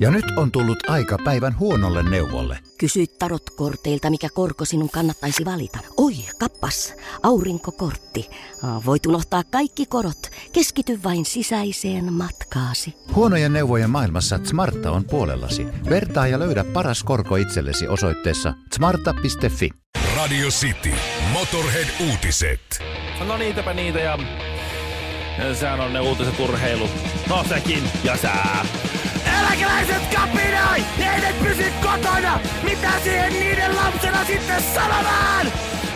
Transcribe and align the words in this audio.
Ja 0.00 0.10
nyt 0.10 0.24
on 0.36 0.52
tullut 0.52 0.90
aika 0.90 1.18
päivän 1.24 1.58
huonolle 1.58 2.02
neuvolle. 2.02 2.58
Kysy 2.78 3.06
tarotkorteilta, 3.06 4.10
mikä 4.10 4.28
korko 4.34 4.64
sinun 4.64 4.90
kannattaisi 4.90 5.44
valita. 5.44 5.78
Oi, 5.96 6.12
kappas, 6.38 6.94
aurinkokortti. 7.22 8.30
Voit 8.86 9.06
unohtaa 9.06 9.42
kaikki 9.50 9.86
korot. 9.86 10.30
Keskity 10.52 11.00
vain 11.04 11.24
sisäiseen 11.24 12.12
matkaasi. 12.12 12.94
Huonojen 13.14 13.52
neuvojen 13.52 13.90
maailmassa 13.90 14.40
Smarta 14.44 14.90
on 14.90 15.04
puolellasi. 15.04 15.66
Vertaa 15.90 16.26
ja 16.26 16.38
löydä 16.38 16.64
paras 16.64 17.04
korko 17.04 17.36
itsellesi 17.36 17.88
osoitteessa 17.88 18.54
smarta.fi. 18.74 19.70
Radio 20.16 20.48
City. 20.48 20.92
Motorhead-uutiset. 21.32 22.82
No 23.26 23.36
niitäpä 23.36 23.74
niitä 23.74 23.98
ja... 23.98 24.18
Sehän 25.54 25.80
on 25.80 25.92
ne 25.92 26.00
uutiset 26.00 26.40
urheilu. 26.40 26.88
No 27.28 27.44
sekin 27.48 27.82
ja 28.04 28.16
sää. 28.16 28.64
Eläkeläiset 29.26 30.14
kapinoi! 30.14 30.84
Ne 30.98 31.34
pysy 31.42 31.72
kotona! 31.82 32.40
Mitä 32.62 32.90
siihen 33.04 33.32
niiden 33.32 33.76
lapsena 33.76 34.24
sitten 34.24 34.62
sanomaan? 34.74 35.46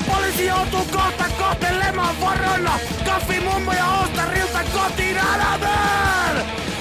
Poliisi 0.07 0.47
joutuu 0.47 0.85
kohta 0.93 1.25
kohtelemaan 1.39 2.21
voronna! 2.21 2.79
Kaffi 3.05 3.41
mummo 3.41 3.73
ja 3.73 3.87
ostarilta 3.87 4.59
kotiin 4.75 5.19
alamaan! 5.19 6.37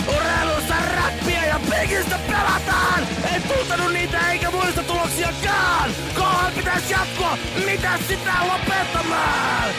Urheilussa 0.08 0.76
räppiä 0.96 1.46
ja 1.46 1.60
pekistä 1.70 2.20
pelataan! 2.28 3.08
Ei 3.34 3.40
tuntenut 3.42 3.94
niitä 3.94 4.32
eikä 4.32 4.52
muista 4.52 4.84
tuloksiakaan! 4.84 5.90
Kohan 6.16 6.54
pitäis 6.54 6.90
jatkoa! 6.92 7.38
Mitä 7.66 7.90
sitä 8.08 8.34
lopettamaan? 8.42 9.70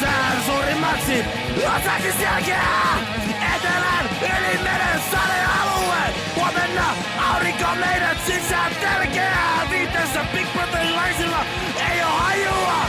Sään 0.00 0.42
suurimmaksi 0.46 1.24
osaksi 1.58 2.12
selkeää! 2.18 2.98
Etelän 3.54 4.08
yli 4.22 4.58
meren 4.62 5.00
sadealue! 5.10 5.77
Huomenna 6.48 6.94
aurinko 7.30 7.66
meidät 7.74 8.18
sisään 8.26 8.72
telkeää! 8.74 9.66
Viitessä 9.70 10.24
Big 10.32 10.46
Brotherilaisilla 10.52 11.44
ei 11.90 12.02
oo 12.02 12.10
hajua! 12.10 12.86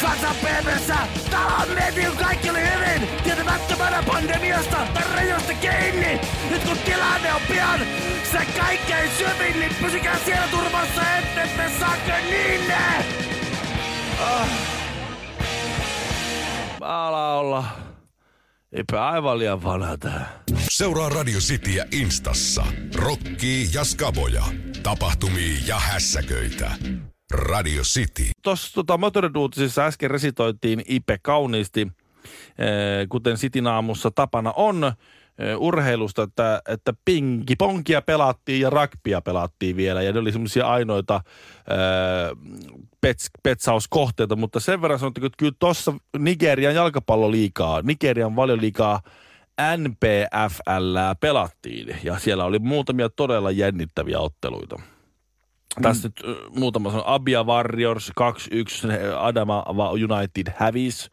Saksan 0.00 0.34
PVssä 0.34 0.96
talon 1.30 1.68
metin 1.74 2.16
kaikki 2.16 2.50
oli 2.50 2.60
hyvin 2.60 3.08
Tietämättömänä 3.24 4.02
pandemiasta 4.06 4.76
tai 4.94 5.02
rajoista 5.14 5.54
kiinni 5.54 6.20
Nyt 6.50 6.64
kun 6.64 6.78
tilanne 6.78 7.32
on 7.34 7.40
pian 7.48 7.80
se 8.32 8.38
kaikkein 8.60 9.10
syvin 9.10 9.60
Niin 9.60 9.74
pysykää 9.82 10.16
siellä 10.24 10.48
turvassa 10.48 11.02
ette 11.18 11.48
te 11.56 11.70
saako 11.78 12.26
niin 12.30 12.68
ne 12.68 13.04
Ah. 14.20 14.48
Ala 16.80 17.38
olla. 17.38 17.89
Eipä 18.72 19.08
aivan 19.08 19.38
liian 19.38 19.62
vanha 19.62 19.96
tää. 19.98 20.42
Seuraa 20.70 21.08
Radio 21.08 21.38
Cityä 21.38 21.86
Instassa. 21.92 22.64
Rokkii 22.94 23.66
ja 23.74 23.84
skaboja. 23.84 24.44
Tapahtumia 24.82 25.58
ja 25.66 25.78
hässäköitä. 25.78 26.70
Radio 27.32 27.82
City. 27.82 28.22
Tuossa 28.42 28.74
tota, 28.74 28.98
motoriduutisissa 28.98 29.84
äsken 29.84 30.10
resitoitiin 30.10 30.82
Ipe 30.88 31.18
kauniisti, 31.22 31.88
kuten 33.08 33.36
Sitin 33.36 33.66
aamussa 33.66 34.10
tapana 34.10 34.52
on 34.56 34.92
urheilusta, 35.58 36.22
että, 36.22 36.62
että 36.68 36.94
pinkiponkia 37.04 38.02
pelattiin 38.02 38.60
ja 38.60 38.70
ragbia 38.70 39.20
pelattiin 39.20 39.76
vielä. 39.76 40.02
Ja 40.02 40.12
ne 40.12 40.18
oli 40.18 40.32
semmoisia 40.32 40.66
ainoita 40.66 41.20
pets, 43.00 43.30
petsauskohteita, 43.42 44.36
mutta 44.36 44.60
sen 44.60 44.82
verran 44.82 44.98
sanottiin, 44.98 45.26
että 45.26 45.36
kyllä 45.38 45.52
tuossa 45.58 45.92
Nigerian 46.18 46.74
jalkapalloliikaa, 46.74 47.82
Nigerian 47.82 48.36
valioliikaa 48.36 49.00
NPFL 49.76 50.96
pelattiin. 51.20 51.96
Ja 52.04 52.18
siellä 52.18 52.44
oli 52.44 52.58
muutamia 52.58 53.08
todella 53.08 53.50
jännittäviä 53.50 54.18
otteluita. 54.18 54.76
Mm. 54.76 55.82
Tässä 55.82 56.08
nyt 56.08 56.22
muutama 56.56 56.90
sanon. 56.90 57.06
Abia 57.06 57.44
Warriors 57.44 58.12
2-1, 58.20 58.22
Adama 59.18 59.64
United 59.90 60.52
hävis. 60.56 61.10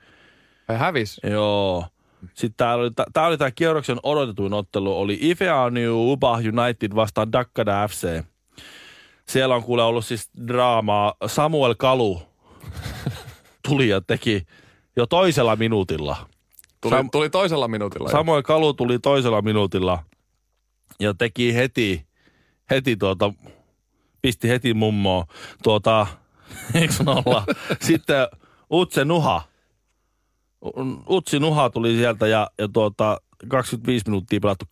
Hävis. 0.68 1.20
Joo. 1.24 1.86
Sitten 2.34 2.58
tää 2.58 2.76
oli, 2.76 2.92
tää 3.14 3.28
oli 3.28 3.38
tää 3.38 3.52
kierroksen 3.52 3.98
odotetuin 4.04 4.54
ottelu, 4.54 5.00
oli 5.00 5.18
Ifeanu 5.22 6.12
Uba 6.12 6.38
United 6.38 6.96
vastaan 6.96 7.32
Dakkada 7.32 7.88
FC. 7.88 8.24
Siellä 9.28 9.56
on 9.56 9.64
kuule 9.64 9.84
ollut 9.84 10.06
siis 10.06 10.30
draamaa. 10.48 11.14
Samuel 11.28 11.76
Kalu 11.76 12.22
tuli 13.68 13.90
ja 13.90 14.02
teki 14.02 14.46
jo 14.96 15.06
toisella 15.08 15.56
minuutilla. 15.56 16.18
Tuli, 16.82 16.96
Sam- 16.96 17.10
tuli 17.12 17.30
toisella 17.30 17.68
minuutilla. 17.68 18.10
jo. 18.10 18.12
Samuel 18.12 18.42
Kalu 18.42 18.74
tuli 18.74 19.00
toisella 19.00 19.42
minuutilla 19.42 20.04
ja 21.00 21.14
teki 21.14 21.56
heti, 21.56 22.08
heti 22.70 22.98
tuota, 22.98 23.34
pisti 24.22 24.50
heti 24.50 24.74
mummoa 24.74 25.26
tuota, 25.64 26.08
eikö 26.82 26.94
olla? 27.06 27.46
Sitten 27.82 28.28
Utse 28.72 29.06
Nuha, 29.06 29.42
Utsi 31.10 31.40
Nuha 31.40 31.70
tuli 31.70 31.96
sieltä 31.96 32.28
ja, 32.28 32.48
ja 32.58 32.68
tuota, 32.68 33.22
25 33.48 34.06
minuuttia 34.08 34.40
pelattu 34.40 34.66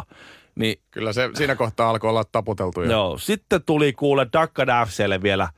2-0. 0.00 0.02
Niin 0.54 0.80
Kyllä 0.90 1.12
se 1.12 1.30
siinä 1.34 1.56
kohtaa 1.56 1.90
alkoi 1.90 2.10
olla 2.10 2.24
taputeltu. 2.24 2.82
jo. 2.82 2.90
Joo, 2.90 3.18
sitten 3.18 3.62
tuli 3.62 3.92
kuule 3.92 4.26
Dakka 4.32 4.64
FClle 4.86 5.22
vielä 5.22 5.48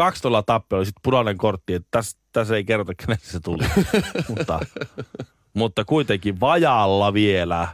2-0 0.00 0.42
tappelu, 0.46 0.84
sitten 0.84 1.00
punainen 1.02 1.38
kortti, 1.38 1.74
että 1.74 1.88
tässä 1.90 2.18
täs 2.32 2.50
ei 2.50 2.64
kerrota, 2.64 2.92
kenelle 2.94 3.20
se 3.22 3.40
tuli. 3.40 3.64
mutta, 4.28 4.60
mutta 5.54 5.84
kuitenkin 5.84 6.40
vajalla 6.40 7.12
vielä. 7.12 7.68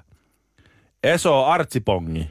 Eso 1.03 1.45
Artsipongi. 1.45 2.31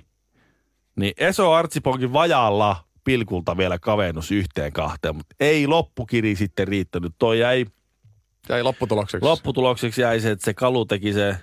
Niin 0.96 1.14
Eso 1.18 1.54
Artsipongin 1.54 2.14
vajalla 2.14 2.76
pilkulta 3.04 3.58
vielä 3.58 3.80
kavennus 3.80 4.32
yhteen 4.32 4.74
kahteen, 4.74 5.16
mutta 5.16 5.36
ei 5.40 5.68
loppukiri 5.68 6.36
sitten 6.36 6.68
riittänyt. 6.68 7.14
Toi 7.20 7.40
jäi, 7.40 7.66
Jäi 8.50 8.64
lopputulokseksi. 8.64 9.26
lopputulokseksi 9.26 10.02
jäi 10.02 10.20
se, 10.20 10.32
että 10.32 10.46
se 10.46 10.54
Kalu 10.54 10.86
teki 10.86 11.14
se, 11.14 11.38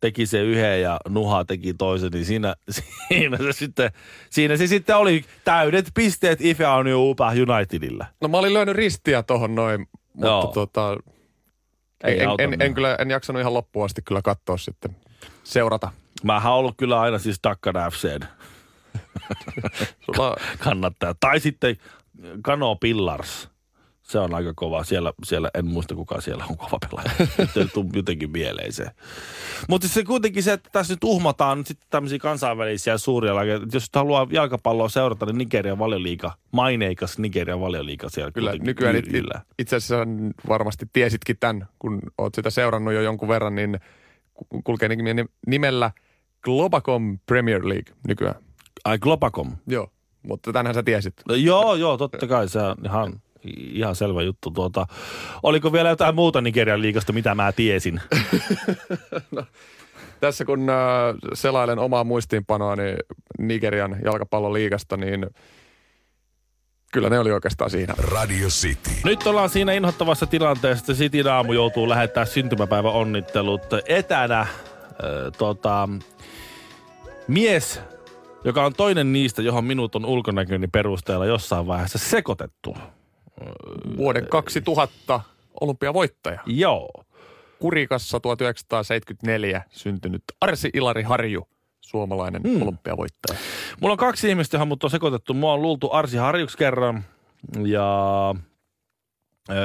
teki 0.00 0.26
se 0.26 0.42
yhden 0.42 0.82
ja 0.82 1.00
Nuha 1.08 1.44
teki 1.44 1.74
toisen, 1.74 2.10
niin 2.10 2.24
siinä, 2.24 2.54
siinä, 3.08 3.36
se, 3.36 3.52
sitten, 3.52 3.90
siinä 4.30 4.56
se 4.56 4.66
sitten 4.66 4.96
oli 4.96 5.24
täydet 5.44 5.90
pisteet 5.94 6.40
Ife 6.40 6.66
on 6.66 6.86
Upa 6.94 7.28
Unitedille. 7.28 8.06
No 8.20 8.28
mä 8.28 8.36
olin 8.36 8.54
lyönyt 8.54 8.76
ristiä 8.76 9.22
tohon 9.22 9.54
noin, 9.54 9.88
mutta 10.12 10.26
Joo. 10.26 10.46
tota, 10.54 10.96
Ei 12.04 12.22
en, 12.22 12.28
en, 12.38 12.62
en, 12.62 12.74
kyllä, 12.74 12.96
en 13.00 13.10
jaksanut 13.10 13.40
ihan 13.40 13.54
loppuun 13.54 13.84
asti 13.84 14.02
kyllä 14.02 14.22
katsoa 14.22 14.56
sitten, 14.56 14.96
seurata. 15.44 15.92
Mähän 16.24 16.52
on 16.52 16.58
ollut 16.58 16.74
kyllä 16.76 17.00
aina 17.00 17.18
siis 17.18 17.40
Dakkan 17.44 17.74
FCn 17.92 18.26
Sulla, 20.04 20.36
kannattaja. 20.58 21.14
Tai 21.20 21.40
sitten 21.40 21.76
Kano 22.42 22.76
Pillars. 22.76 23.48
Se 24.06 24.18
on 24.18 24.34
aika 24.34 24.52
kova. 24.56 24.84
Siellä, 24.84 25.12
siellä 25.24 25.50
en 25.54 25.66
muista 25.66 25.94
kuka 25.94 26.20
siellä 26.20 26.44
on 26.50 26.56
kova 26.56 26.78
pelaaja. 26.90 27.10
Nyt 27.38 27.56
ei 27.56 27.66
tule 27.74 27.86
jotenkin 27.94 28.30
mieleen 28.30 28.72
se. 28.72 28.86
Mutta 29.68 29.88
se 29.88 30.04
kuitenkin 30.04 30.42
se, 30.42 30.52
että 30.52 30.70
tässä 30.72 30.92
nyt 30.92 31.04
uhmataan 31.04 31.58
nyt 31.58 31.66
sitten 31.66 31.86
tämmöisiä 31.90 32.18
kansainvälisiä 32.18 32.98
suuria 32.98 33.34
lajeja. 33.34 33.60
Jos 33.72 33.90
haluaa 33.94 34.26
jalkapalloa 34.30 34.88
seurata, 34.88 35.26
niin 35.26 35.38
Nigerian 35.38 35.78
valioliiga, 35.78 36.32
maineikas 36.52 37.18
Nigerian 37.18 37.60
valioliiga 37.60 38.08
siellä 38.08 38.32
kyllä 38.32 38.52
nykyään 38.60 38.96
it, 38.96 39.06
itse 39.58 39.76
asiassa 39.76 40.06
varmasti 40.48 40.86
tiesitkin 40.92 41.36
tämän, 41.40 41.68
kun 41.78 42.02
oot 42.18 42.34
sitä 42.34 42.50
seurannut 42.50 42.94
jo 42.94 43.00
jonkun 43.00 43.28
verran, 43.28 43.54
niin 43.54 43.80
ku- 44.34 44.62
kulkee 44.64 44.88
nim- 44.88 45.28
nimellä 45.46 45.90
Globacom 46.42 47.18
Premier 47.26 47.68
League 47.68 47.94
nykyään. 48.08 48.34
Ai 48.84 48.98
Globacom. 48.98 49.56
Joo, 49.66 49.92
mutta 50.22 50.52
tänhän 50.52 50.74
sä 50.74 50.82
tiesit. 50.82 51.14
No, 51.28 51.34
joo, 51.34 51.74
joo, 51.74 51.96
totta 51.96 52.26
kai 52.26 52.48
se 52.48 52.58
on 52.58 52.76
ihan, 52.84 53.20
ihan 53.56 53.96
selvä 53.96 54.22
juttu. 54.22 54.50
Tuota, 54.50 54.86
oliko 55.42 55.72
vielä 55.72 55.88
jotain 55.88 56.14
muuta 56.14 56.40
Nigerian 56.40 56.82
liigasta, 56.82 57.12
mitä 57.12 57.34
mä 57.34 57.52
tiesin? 57.52 58.00
Tässä 60.20 60.44
kun 60.44 60.70
äh, 60.70 60.76
selailen 61.34 61.78
omaa 61.78 62.04
muistiinpanoa 62.04 62.76
niin 62.76 62.96
Nigerian 63.38 63.96
jalkapalloliigasta, 64.04 64.96
niin 64.96 65.26
kyllä 66.92 67.10
ne 67.10 67.18
oli 67.18 67.32
oikeastaan 67.32 67.70
siinä. 67.70 67.94
Radio 67.98 68.48
City. 68.48 68.90
Nyt 69.04 69.26
ollaan 69.26 69.48
siinä 69.48 69.72
inhottavassa 69.72 70.26
tilanteessa, 70.26 70.82
että 70.82 70.92
Cityn 70.92 71.26
aamu 71.26 71.52
joutuu 71.52 71.88
lähettää 71.88 72.24
syntymäpäivän 72.24 72.92
onnittelut 72.92 73.62
etänä. 73.86 74.40
Äh, 74.40 74.48
tota, 75.38 75.88
mies, 77.28 77.80
joka 78.44 78.64
on 78.64 78.74
toinen 78.74 79.12
niistä, 79.12 79.42
johon 79.42 79.64
minut 79.64 79.94
on 79.94 80.04
ulkonäköni 80.04 80.66
perusteella 80.68 81.26
jossain 81.26 81.66
vaiheessa 81.66 81.98
sekoitettu. 81.98 82.76
Vuoden 83.96 84.26
2000 84.26 85.20
olympiavoittaja. 85.60 86.40
Joo. 86.46 86.90
Kurikassa 87.58 88.20
1974 88.20 89.62
syntynyt 89.70 90.22
Arsi 90.40 90.70
Ilari 90.74 91.02
Harju, 91.02 91.48
suomalainen 91.80 92.42
mm. 92.42 92.62
olympiavoittaja. 92.62 93.38
Mulla 93.80 93.92
on 93.92 93.98
kaksi 93.98 94.28
ihmistä, 94.28 94.56
johon 94.56 94.68
mut 94.68 94.84
on 94.84 94.90
sekoitettu. 94.90 95.34
Mua 95.34 95.52
on 95.52 95.62
luultu 95.62 95.92
Arsi 95.92 96.16
Harjuksi 96.16 96.58
kerran 96.58 97.04
ja 97.64 98.34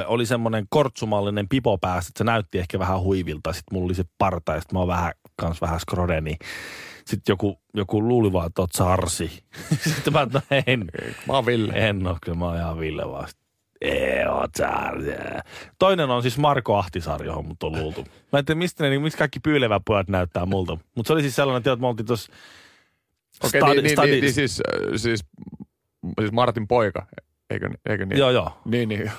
oli 0.07 0.25
semmoinen 0.25 0.65
kortsumallinen 0.69 1.49
pipo 1.49 1.77
päässä, 1.77 2.09
että 2.09 2.17
se 2.17 2.23
näytti 2.23 2.59
ehkä 2.59 2.79
vähän 2.79 3.01
huivilta. 3.01 3.53
Sitten 3.53 3.73
mulla 3.73 3.85
oli 3.85 3.95
se 3.95 4.03
parta 4.17 4.53
ja 4.53 4.61
sitten 4.61 4.75
mä 4.75 4.79
oon 4.79 4.87
vähän, 4.87 5.11
kans 5.35 5.61
vähän 5.61 5.79
skrode, 5.79 6.21
niin 6.21 6.37
Sitten 7.05 7.31
joku, 7.33 7.59
joku 7.73 8.07
luuli 8.07 8.33
vaan, 8.33 8.47
että 8.47 8.61
oot 8.61 8.71
sä 8.77 8.85
Arsi. 8.89 9.43
Sitten 9.95 10.13
mä, 10.13 10.21
että 10.21 10.41
no 10.49 10.61
en. 10.67 10.91
Mä 11.27 11.33
oon 11.33 11.45
Ville. 11.45 11.73
En 11.73 12.07
ole, 12.07 12.17
kyllä 12.23 12.37
mä 12.37 12.45
oon 12.45 12.57
ihan 12.57 12.79
Ville 12.79 13.07
vaan. 13.07 13.27
Toinen 15.79 16.09
on 16.09 16.21
siis 16.21 16.37
Marko 16.37 16.77
Ahtisaari, 16.77 17.25
johon 17.25 17.45
mut 17.45 17.63
on 17.63 17.71
luultu. 17.71 18.07
Mä 18.31 18.39
en 18.39 18.45
tiedä, 18.45 18.57
mistä, 18.57 18.83
ne, 18.83 18.89
niin, 18.89 19.01
miksi 19.01 19.17
kaikki 19.17 19.39
pyylevä 19.39 19.79
pojat 19.85 20.07
näyttää 20.07 20.45
multa. 20.45 20.77
Mutta 20.95 21.07
se 21.07 21.13
oli 21.13 21.21
siis 21.21 21.35
sellainen, 21.35 21.57
että 21.57 21.75
me 21.75 21.87
oltiin 21.87 22.05
tuossa 22.07 22.31
Okei, 23.43 23.61
niin, 23.61 23.83
niin, 23.83 23.99
niin, 23.99 24.21
niin, 24.21 24.33
siis, 24.33 24.61
siis, 24.95 25.25
siis 26.19 26.31
Martin 26.31 26.67
poika, 26.67 27.05
eikö, 27.49 27.69
eikö 27.89 28.05
niin? 28.05 28.19
Joo, 28.19 28.29
joo. 28.29 28.61
Niin, 28.65 28.89
niin. 28.89 29.11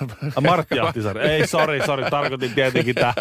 Martti 0.46 0.80
Ahtisaari. 0.80 1.20
Ei, 1.20 1.46
sori, 1.46 1.86
sori. 1.86 2.10
Tarkoitin 2.10 2.54
tietenkin 2.54 2.94
tämä. 2.94 3.14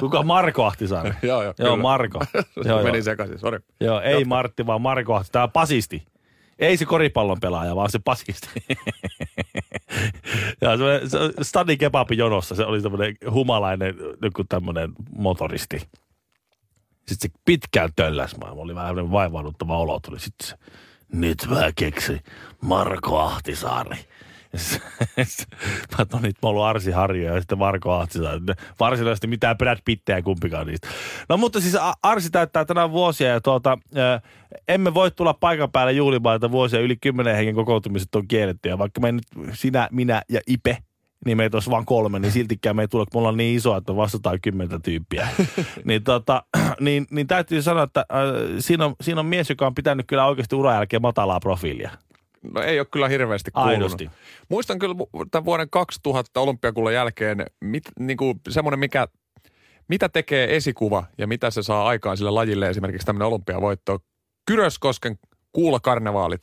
Kuka 0.00 0.22
Marko 0.22 0.64
Ahtisaari? 0.64 1.10
joo, 1.22 1.42
joo, 1.42 1.54
Joo, 1.58 1.70
kyllä. 1.70 1.82
Marko. 1.82 2.20
Joo, 2.64 2.82
Meni 2.82 3.02
sekaisin, 3.02 3.38
sori. 3.38 3.58
joo, 3.80 4.00
ei 4.00 4.24
Martti, 4.24 4.66
vaan 4.66 4.82
Marko 4.82 5.14
Ahtisaari. 5.14 5.32
Tämä 5.32 5.48
pasisti. 5.48 6.02
Ei 6.58 6.76
se 6.76 6.84
koripallon 6.84 7.40
pelaaja, 7.40 7.76
vaan 7.76 7.90
se 7.90 7.98
pasisti. 8.04 8.48
ja 10.60 10.76
se, 10.76 11.18
Stadin 11.42 11.78
kebabin 11.78 12.18
jonossa 12.18 12.54
se 12.54 12.64
oli 12.64 12.80
semmoinen 12.80 13.16
humalainen 13.30 13.94
joku 14.22 14.44
tämmöinen 14.44 14.92
motoristi. 15.10 15.78
Sitten 17.08 17.30
se 17.30 17.38
pitkään 17.44 17.90
tölläs 17.96 18.36
mä. 18.36 18.50
Oli 18.50 18.74
vähän 18.74 19.10
vaivauduttava 19.10 19.78
olo. 19.78 20.00
Tuli 20.00 20.20
sitten 20.20 20.48
se, 20.48 20.56
nyt 21.12 21.46
mä 21.50 21.70
keksin 21.76 22.20
Marko 22.60 23.18
Ahtisaari. 23.18 23.96
Mä 25.98 26.20
nyt 26.20 26.36
mä 26.42 26.48
ollut 26.48 26.64
Arsi 26.64 26.90
Harju 26.90 27.24
ja 27.24 27.40
sitten 27.40 27.58
Marko. 27.58 28.06
Ne 28.46 28.54
Varsinaisesti 28.80 29.26
mitään 29.26 29.58
Brad 29.58 29.78
Pittiä 29.84 30.22
kumpikaan 30.22 30.66
niistä. 30.66 30.88
No 31.28 31.36
mutta 31.36 31.60
siis 31.60 31.76
Arsi 32.02 32.30
täyttää 32.30 32.64
tänään 32.64 32.92
vuosia 32.92 33.28
ja 33.28 33.40
tuota, 33.40 33.78
emme 34.68 34.94
voi 34.94 35.10
tulla 35.10 35.34
paikan 35.34 35.72
päälle 35.72 35.92
juhlimaan, 35.92 36.36
että 36.36 36.50
vuosia 36.50 36.80
yli 36.80 36.96
kymmenen 36.96 37.36
hengen 37.36 37.54
kokoontumiset 37.54 38.14
on 38.14 38.28
kielletty. 38.28 38.68
Ja 38.68 38.78
vaikka 38.78 39.00
me 39.00 39.12
nyt, 39.12 39.24
sinä, 39.52 39.88
minä 39.92 40.22
ja 40.28 40.40
Ipe, 40.46 40.78
niin 41.24 41.36
meitä 41.36 41.56
olisi 41.56 41.70
vain 41.70 41.86
kolme, 41.86 42.18
niin 42.18 42.32
siltikään 42.32 42.76
me 42.76 42.82
ei 42.82 42.88
tule, 42.88 43.04
kun 43.04 43.14
me 43.14 43.18
ollaan 43.18 43.36
niin 43.36 43.56
iso, 43.56 43.76
että 43.76 43.96
vastataan 43.96 44.40
kymmentä 44.40 44.78
tyyppiä. 44.78 45.28
niin, 45.84 46.04
tota, 46.04 46.42
niin, 46.80 47.06
niin 47.10 47.26
täytyy 47.26 47.62
sanoa, 47.62 47.82
että 47.82 48.00
äh, 48.00 48.56
siinä, 48.58 48.84
on, 48.84 48.94
siinä 49.00 49.20
on 49.20 49.26
mies, 49.26 49.50
joka 49.50 49.66
on 49.66 49.74
pitänyt 49.74 50.06
kyllä 50.06 50.26
oikeasti 50.26 50.56
uran 50.56 50.74
jälkeen 50.74 51.02
matalaa 51.02 51.40
profiilia. 51.40 51.90
No 52.42 52.62
ei 52.62 52.80
ole 52.80 52.86
kyllä 52.90 53.08
hirveästi 53.08 53.50
kuulunut. 53.50 53.74
Aidosti. 53.74 54.10
Muistan 54.48 54.78
kyllä 54.78 54.94
tämän 55.30 55.44
vuoden 55.44 55.70
2000 55.70 56.40
olympiakullan 56.40 56.94
jälkeen 56.94 57.46
mit, 57.60 57.84
niin 57.98 58.16
kuin 58.16 58.40
semmoinen, 58.48 58.78
mikä, 58.78 59.08
mitä 59.88 60.08
tekee 60.08 60.56
esikuva 60.56 61.04
ja 61.18 61.26
mitä 61.26 61.50
se 61.50 61.62
saa 61.62 61.86
aikaan 61.86 62.16
sille 62.16 62.30
lajille 62.30 62.68
esimerkiksi 62.68 63.06
tämmöinen 63.06 63.28
olympiavoitto. 63.28 63.98
Kyröskosken 64.46 65.18
kuulakarnevaalit. 65.52 66.42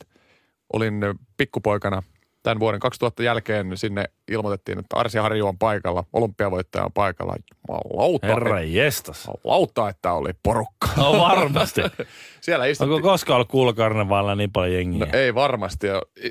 Olin 0.72 1.00
pikkupoikana 1.36 2.02
tämän 2.46 2.60
vuoden 2.60 2.80
2000 2.80 3.22
jälkeen 3.22 3.76
sinne 3.76 4.04
ilmoitettiin, 4.28 4.78
että 4.78 4.96
Arsi 4.96 5.18
Harju 5.18 5.46
on 5.46 5.58
paikalla, 5.58 6.04
olympiavoittaja 6.12 6.84
on 6.84 6.92
paikalla. 6.92 7.34
Jumalauta, 7.68 8.26
Herra 8.26 8.60
jestas. 8.60 9.30
Lauta, 9.44 9.88
että 9.88 10.12
oli 10.12 10.30
porukka. 10.42 10.88
No 10.96 11.12
varmasti. 11.18 11.80
Siellä 12.40 12.66
istuttiin. 12.66 12.94
Onko 12.94 13.08
koskaan 13.08 13.34
ollut 13.34 13.48
kuulokarnevaalilla 13.48 14.34
niin 14.34 14.52
paljon 14.52 14.74
jengiä? 14.74 15.06
No 15.06 15.18
ei 15.18 15.34
varmasti. 15.34 15.86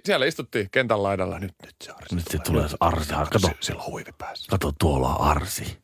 Siellä 0.06 0.26
istuttiin 0.26 0.68
kentän 0.72 1.04
laidalla. 1.04 1.40
Nyt, 1.40 1.54
nyt 1.66 1.76
se 1.84 1.92
Arsi. 1.92 2.16
Nyt 2.16 2.28
se 2.28 2.38
tulee 2.38 2.66
Arsi. 2.80 3.14
Kato, 3.14 3.50
sillä 3.60 3.82
on 3.82 3.92
huivi 3.92 4.12
päässä. 4.18 4.50
kato, 4.50 4.72
tuolla 4.80 5.16
on 5.16 5.28
Arsi. 5.28 5.78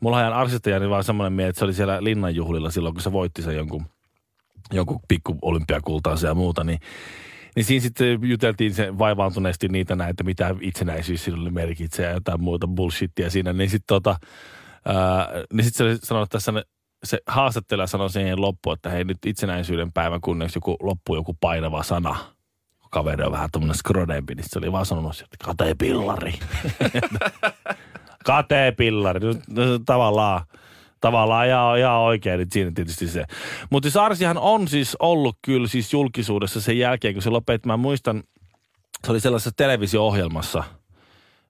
Mulla 0.00 0.26
on 0.26 0.32
Arsista 0.32 0.70
jäänyt 0.70 0.90
vaan 0.90 1.04
semmoinen 1.04 1.32
mieleen, 1.32 1.50
että 1.50 1.58
se 1.58 1.64
oli 1.64 1.74
siellä 1.74 2.04
linnanjuhlilla 2.04 2.70
silloin, 2.70 2.94
kun 2.94 3.02
se 3.02 3.12
voitti 3.12 3.42
sen 3.42 3.56
jonkun, 3.56 3.86
jonkun 4.72 5.00
pikku 5.08 5.38
olympiakultaansa 5.42 6.26
ja 6.26 6.34
muuta, 6.34 6.64
niin 6.64 6.78
niin 7.56 7.64
siinä 7.64 7.82
sitten 7.82 8.18
juteltiin 8.22 8.74
se 8.74 8.98
vaivaantuneesti 8.98 9.68
niitä 9.68 9.96
näitä, 9.96 10.24
mitä 10.24 10.54
itsenäisyys 10.60 11.24
sinulle 11.24 11.50
merkitsee 11.50 12.06
ja 12.06 12.12
jotain 12.12 12.42
muuta 12.42 12.66
bullshittia 12.66 13.30
siinä. 13.30 13.52
Niin 13.52 13.70
sitten 13.70 13.86
tota, 13.86 14.16
ää, 14.84 15.28
niin 15.52 15.64
sit 15.64 15.74
se 15.74 15.98
sanoi 16.02 16.26
tässä, 16.26 16.52
ne- 16.52 16.64
se 17.04 17.18
haastattelija 17.26 17.86
sanoi 17.86 18.10
siihen 18.10 18.40
loppuun, 18.40 18.74
että 18.74 18.90
hei 18.90 19.04
nyt 19.04 19.18
itsenäisyyden 19.26 19.92
päivän 19.92 20.20
kunniaksi 20.20 20.56
joku 20.56 20.76
loppuu 20.80 21.16
joku 21.16 21.36
painava 21.40 21.82
sana. 21.82 22.16
Kaveri 22.90 23.24
on 23.24 23.32
vähän 23.32 23.50
tämmöinen 23.52 23.76
skrodempi, 23.76 24.34
niin 24.34 24.44
se 24.48 24.58
oli 24.58 24.72
vaan 24.72 24.86
sanonut, 24.86 25.20
että 25.20 25.44
katepillari. 25.44 26.34
katepillari, 28.24 29.20
nyt, 29.20 29.48
nyt 29.48 29.82
tavallaan 29.86 30.40
tavallaan 31.04 31.46
ihan, 31.46 31.78
ihan 31.78 31.98
oikein, 31.98 32.38
niin 32.38 32.48
siinä 32.52 32.72
tietysti 32.74 33.08
se. 33.08 33.24
Mutta 33.70 33.86
siis 33.86 33.96
Arsihan 33.96 34.38
on 34.38 34.68
siis 34.68 34.96
ollut 35.00 35.36
kyllä 35.42 35.68
siis 35.68 35.92
julkisuudessa 35.92 36.60
sen 36.60 36.78
jälkeen, 36.78 37.14
kun 37.14 37.22
se 37.22 37.30
lopetti. 37.30 37.66
Mä 37.66 37.76
muistan, 37.76 38.22
se 39.04 39.12
oli 39.12 39.20
sellaisessa 39.20 39.50
televisio-ohjelmassa. 39.56 40.64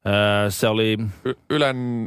Öö, 0.06 0.50
se 0.50 0.68
oli 0.68 0.98
Y- 1.24 1.34
Ylen, 1.50 2.06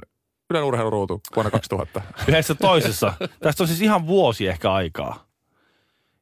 Ylen 0.50 0.64
urheiluruutu 0.64 1.22
vuonna 1.36 1.52
2000. 1.52 2.02
yhdessä 2.28 2.56
toisessa. 2.56 3.14
Tästä 3.40 3.64
on 3.64 3.68
siis 3.68 3.82
ihan 3.82 4.08
vuosi 4.08 4.48
ehkä 4.48 4.74
aikaa. 4.74 5.26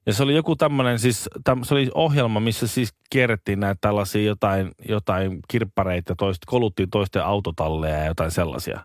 Ja 0.05 0.13
se 0.13 0.23
oli 0.23 0.35
joku 0.35 0.55
tämmöinen 0.55 0.99
siis, 0.99 1.29
täm, 1.43 1.63
se 1.63 1.73
oli 1.73 1.89
ohjelma, 1.93 2.39
missä 2.39 2.67
siis 2.67 2.93
kierrettiin 3.09 3.59
näitä 3.59 3.77
tällaisia 3.81 4.23
jotain, 4.23 4.71
jotain 4.89 5.39
kirppareita 5.47 6.11
ja 6.11 6.15
toist, 6.15 6.41
koluttiin 6.45 6.89
toisten 6.89 7.23
autotalleja 7.25 7.97
ja 7.97 8.05
jotain 8.05 8.31
sellaisia. 8.31 8.79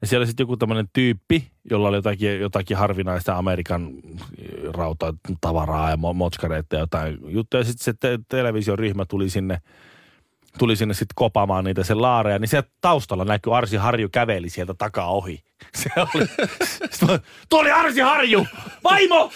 Ja 0.00 0.06
siellä 0.06 0.26
sitten 0.26 0.44
joku 0.44 0.56
tämmöinen 0.56 0.88
tyyppi, 0.92 1.50
jolla 1.70 1.88
oli 1.88 1.96
jotakin, 1.96 2.40
jotakin 2.40 2.76
harvinaista 2.76 3.36
Amerikan 3.36 3.90
rautatavaraa 4.74 5.90
ja 5.90 5.96
mo- 5.96 6.14
motskareita 6.14 6.76
ja 6.76 6.80
jotain 6.80 7.18
juttuja. 7.28 7.64
Sitten 7.64 7.84
se 7.84 7.92
te- 8.00 8.18
televisioryhmä 8.28 9.04
tuli 9.04 9.30
sinne, 9.30 9.60
tuli 10.58 10.76
sinne 10.76 10.94
sitten 10.94 11.14
kopamaan 11.14 11.64
niitä 11.64 11.84
sen 11.84 12.02
laareja, 12.02 12.38
niin 12.38 12.48
sieltä 12.48 12.70
taustalla 12.80 13.24
näkyy 13.24 13.56
Arsi 13.56 13.76
Harju 13.76 14.08
käveli 14.12 14.50
sieltä 14.50 14.74
takaa 14.74 15.10
ohi. 15.10 15.42
Se 15.82 15.90
oli, 15.96 16.26
mä- 17.12 17.18
tuo 17.48 17.60
oli 17.60 17.70
Arsi 17.70 18.00
Harju! 18.00 18.46
Vaimo! 18.84 19.30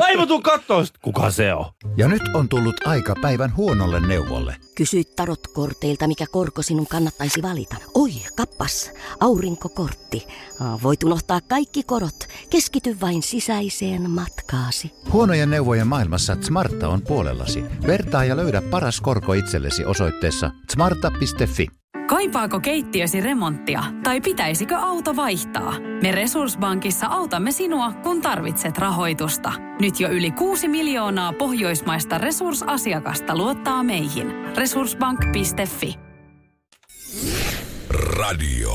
Vaimo, 0.00 0.26
tuu 0.26 0.40
kattoo! 0.40 0.84
Sitten, 0.84 1.00
Kuka 1.02 1.30
se 1.30 1.54
on? 1.54 1.64
Ja 1.96 2.08
nyt 2.08 2.22
on 2.34 2.48
tullut 2.48 2.86
aika 2.86 3.14
päivän 3.22 3.56
huonolle 3.56 4.00
neuvolle. 4.00 4.56
Kysyit 4.74 5.16
tarotkorteilta, 5.16 6.06
mikä 6.08 6.24
korko 6.32 6.62
sinun 6.62 6.86
kannattaisi 6.86 7.42
valita. 7.42 7.76
Oi, 7.94 8.10
kappas, 8.36 8.92
aurinkokortti. 9.20 10.26
Voit 10.82 11.02
unohtaa 11.04 11.40
kaikki 11.48 11.82
korot. 11.82 12.28
Keskity 12.50 12.96
vain 13.00 13.22
sisäiseen 13.22 14.10
matkaasi. 14.10 14.92
Huonojen 15.12 15.50
neuvojen 15.50 15.86
maailmassa 15.86 16.36
Smarta 16.40 16.88
on 16.88 17.02
puolellasi. 17.02 17.64
Vertaa 17.86 18.24
ja 18.24 18.36
löydä 18.36 18.62
paras 18.62 19.00
korko 19.00 19.32
itsellesi 19.32 19.84
osoitteessa 19.84 20.50
smarta.fi. 20.72 21.68
Kaipaako 22.08 22.60
keittiösi 22.60 23.20
remonttia 23.20 23.84
tai 24.04 24.20
pitäisikö 24.20 24.76
auto 24.76 25.16
vaihtaa? 25.16 25.74
Me 26.02 26.12
Resurssbankissa 26.12 27.06
autamme 27.06 27.52
sinua, 27.52 27.92
kun 27.92 28.22
tarvitset 28.22 28.78
rahoitusta. 28.78 29.52
Nyt 29.80 30.00
jo 30.00 30.08
yli 30.08 30.30
6 30.30 30.68
miljoonaa 30.68 31.32
pohjoismaista 31.32 32.18
resursasiakasta 32.18 33.36
luottaa 33.36 33.82
meihin. 33.82 34.26
Resurssbank.fi 34.56 35.94
Radio 38.18 38.70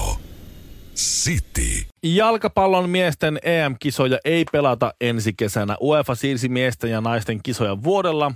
City. 0.95 1.85
Jalkapallon 2.03 2.89
miesten 2.89 3.39
EM-kisoja 3.43 4.17
ei 4.25 4.45
pelata 4.51 4.93
ensi 5.01 5.33
kesänä. 5.33 5.77
UEFA 5.81 6.15
siirsi 6.15 6.49
miesten 6.49 6.91
ja 6.91 7.01
naisten 7.01 7.39
kisoja 7.43 7.83
vuodella. 7.83 8.31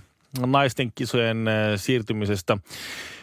Naisten 0.45 0.91
kisojen 0.95 1.47
eh, 1.47 1.53
siirtymisestä 1.79 2.57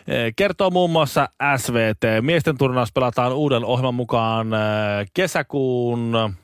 eh, 0.08 0.32
kertoo 0.36 0.70
muun 0.70 0.90
muassa 0.90 1.28
SVT. 1.56 2.02
Miesten 2.20 2.58
turnaus 2.58 2.92
pelataan 2.92 3.32
uuden 3.32 3.64
ohjelman 3.64 3.94
mukaan 3.94 4.54
eh, 4.54 5.06
kesäkuun, 5.14 6.34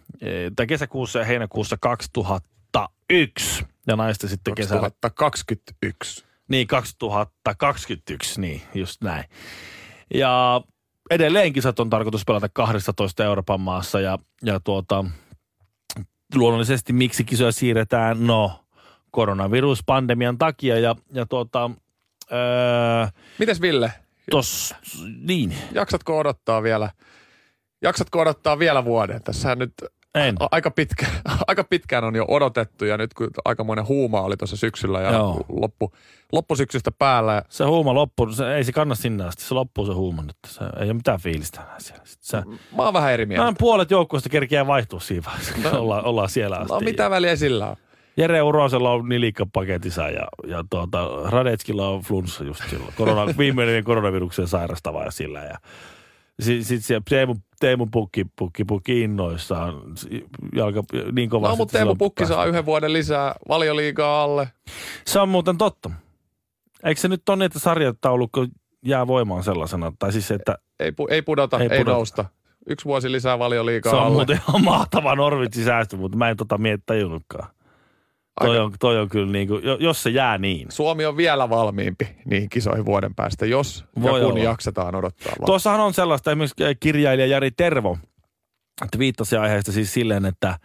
tai 0.56 0.66
kesäkuussa 0.66 1.18
ja 1.18 1.24
heinäkuussa 1.24 1.76
2001. 1.80 3.64
Ja 3.86 3.96
naisten 3.96 4.30
sitten 4.30 4.54
kesällä 4.54 4.80
2021. 4.80 6.24
niin, 6.48 6.66
2021, 6.66 8.40
niin, 8.40 8.62
just 8.74 9.02
näin. 9.02 9.24
Ja 10.14 10.62
edelleen 11.10 11.52
kisat 11.52 11.80
on 11.80 11.90
tarkoitus 11.90 12.24
pelata 12.24 12.48
12 12.52 13.24
Euroopan 13.24 13.60
maassa 13.60 14.00
ja, 14.00 14.18
ja 14.42 14.60
tuota, 14.60 15.04
luonnollisesti 16.34 16.92
miksi 16.92 17.24
kisoja 17.24 17.52
siirretään? 17.52 18.26
No, 18.26 18.64
koronaviruspandemian 19.10 20.38
takia 20.38 20.78
ja, 20.78 20.96
ja 21.12 21.26
tuota, 21.26 21.70
öö, 22.32 23.06
Mites 23.38 23.60
Ville, 23.60 23.92
tos, 24.30 24.74
niin, 25.20 25.54
jaksatko 25.72 26.18
odottaa 26.18 26.62
vielä, 26.62 26.90
jaksatko 27.82 28.20
odottaa 28.20 28.58
vielä 28.58 28.84
vuoden? 28.84 29.22
Tässähän 29.22 29.58
nyt 29.58 29.72
en. 30.14 30.36
a- 30.40 30.48
aika, 30.50 30.70
pitkä, 30.70 31.06
aika 31.46 31.64
pitkään 31.64 32.04
on 32.04 32.16
jo 32.16 32.24
odotettu 32.28 32.84
ja 32.84 32.96
nyt 32.96 33.14
kun 33.14 33.30
aikamoinen 33.44 33.88
huuma 33.88 34.20
oli 34.20 34.36
tuossa 34.36 34.56
syksyllä 34.56 35.00
ja 35.00 35.12
Joo. 35.12 35.44
loppu, 35.48 35.92
loppusyksystä 36.32 36.90
päällä. 36.90 37.42
Se 37.48 37.64
huuma 37.64 37.94
loppuu, 37.94 38.32
se, 38.32 38.54
ei 38.54 38.64
se 38.64 38.72
kanna 38.72 38.94
sinne 38.94 39.24
asti, 39.24 39.42
se 39.42 39.54
loppuu 39.54 39.86
se 39.86 39.92
huuma 39.92 40.22
nyt. 40.22 40.36
Se, 40.46 40.64
ei 40.64 40.84
ole 40.84 40.92
mitään 40.92 41.20
fiilistä 41.20 41.60
enää 41.60 41.80
siellä. 41.80 42.02
Sitten 42.04 42.42
se, 42.42 42.58
Mä 42.76 42.82
oon 42.82 42.94
vähän 42.94 43.12
eri 43.12 43.26
mieltä. 43.26 43.42
Noin 43.42 43.56
puolet 43.58 43.90
joukkueesta 43.90 44.28
kerkeää 44.28 44.66
vaihtua 44.66 45.00
siinä 45.00 45.22
vaiheessa, 45.26 45.52
kun 45.54 45.66
ollaan, 45.66 46.04
ollaan 46.04 46.28
siellä 46.28 46.56
asti. 46.56 46.72
No 46.72 46.80
mitä 46.80 47.10
väliä 47.10 47.36
sillä 47.36 47.66
on? 47.66 47.76
Jere 48.20 48.42
Urosella 48.42 48.90
on 48.92 49.08
nilikka 49.08 49.46
paketissa 49.52 50.08
ja, 50.08 50.26
ja 50.46 50.64
tuota, 50.70 51.08
Radetskilla 51.24 51.88
on 51.88 52.00
flunssa 52.02 52.44
just 52.44 52.60
silloin. 52.70 52.92
Korona, 52.96 53.26
viimeinen 53.38 53.84
koronaviruksen 53.84 54.48
sairastava 54.48 55.04
ja 55.04 55.10
sillä. 55.10 55.38
Ja 55.40 55.58
sitten 56.40 56.64
sit 56.64 56.84
se 56.84 57.00
Teemu, 57.08 57.36
Teemu 57.60 57.86
Pukki, 57.92 58.26
Pukki, 58.38 58.64
Pukki 58.64 59.00
innoissaan. 59.00 59.74
Jalka, 60.54 60.84
niin 61.12 61.30
kovasti. 61.30 61.52
No, 61.52 61.56
mutta 61.56 61.72
Teemu 61.72 61.94
Pukki 61.94 62.26
saa 62.26 62.44
yhden 62.44 62.66
vuoden 62.66 62.92
lisää 62.92 63.34
valioliigaa 63.48 64.22
alle. 64.22 64.48
Se 65.06 65.20
on 65.20 65.28
muuten 65.28 65.58
totta. 65.58 65.90
Eikö 66.84 67.00
se 67.00 67.08
nyt 67.08 67.28
ole 67.28 67.36
niin, 67.36 67.46
että 67.46 67.58
sarjataulukko 67.58 68.46
jää 68.84 69.06
voimaan 69.06 69.44
sellaisena? 69.44 69.92
Tai 69.98 70.12
siis, 70.12 70.30
että 70.30 70.58
Ei, 70.80 70.92
pu, 70.92 71.06
ei 71.10 71.22
pudota, 71.22 71.58
Ei 71.58 71.62
ei, 71.62 71.72
ei 71.72 71.78
pudota. 71.78 71.96
nousta. 71.96 72.24
Yksi 72.66 72.84
vuosi 72.84 73.12
lisää 73.12 73.38
valioliigaa 73.38 73.90
se 73.92 73.96
on 73.96 74.02
alle. 74.02 74.14
muuten 74.14 74.40
ihan 74.48 74.64
mahtava 74.64 75.14
Norvitsin 75.16 75.64
säästö, 75.64 75.96
mutta 75.96 76.18
mä 76.18 76.28
en 76.30 76.36
tota 76.36 76.58
miet 76.58 76.80
tajunnutkaan. 76.86 77.48
Toi 78.40 78.50
Aika- 78.50 78.62
on, 78.64 78.72
toi 78.80 78.98
on 78.98 79.08
kyllä 79.08 79.32
niin 79.32 79.48
kuin, 79.48 79.62
jos 79.78 80.02
se 80.02 80.10
jää 80.10 80.38
niin. 80.38 80.66
Suomi 80.70 81.06
on 81.06 81.16
vielä 81.16 81.50
valmiimpi 81.50 82.08
niihin 82.24 82.48
kisoihin 82.48 82.86
vuoden 82.86 83.14
päästä, 83.14 83.46
jos 83.46 83.84
Voi 84.02 84.20
ja 84.20 84.24
kun 84.26 84.32
olla. 84.32 84.44
jaksetaan 84.44 84.94
odottaa 84.94 85.32
vaan. 85.38 85.46
Tuossahan 85.46 85.80
on 85.80 85.94
sellaista, 85.94 86.30
esimerkiksi 86.30 86.64
eh, 86.64 86.76
kirjailija 86.80 87.26
Jari 87.26 87.50
Tervo 87.50 87.98
viittasi 88.98 89.36
aiheesta 89.36 89.72
siis 89.72 89.94
silleen, 89.94 90.26
että 90.26 90.58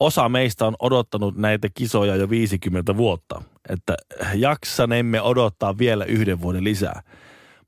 osa 0.00 0.28
meistä 0.28 0.66
on 0.66 0.76
odottanut 0.80 1.36
näitä 1.36 1.68
kisoja 1.74 2.16
jo 2.16 2.30
50 2.30 2.96
vuotta. 2.96 3.42
Että 3.68 3.94
jaksanemme 4.34 5.22
odottaa 5.22 5.78
vielä 5.78 6.04
yhden 6.04 6.40
vuoden 6.40 6.64
lisää. 6.64 7.02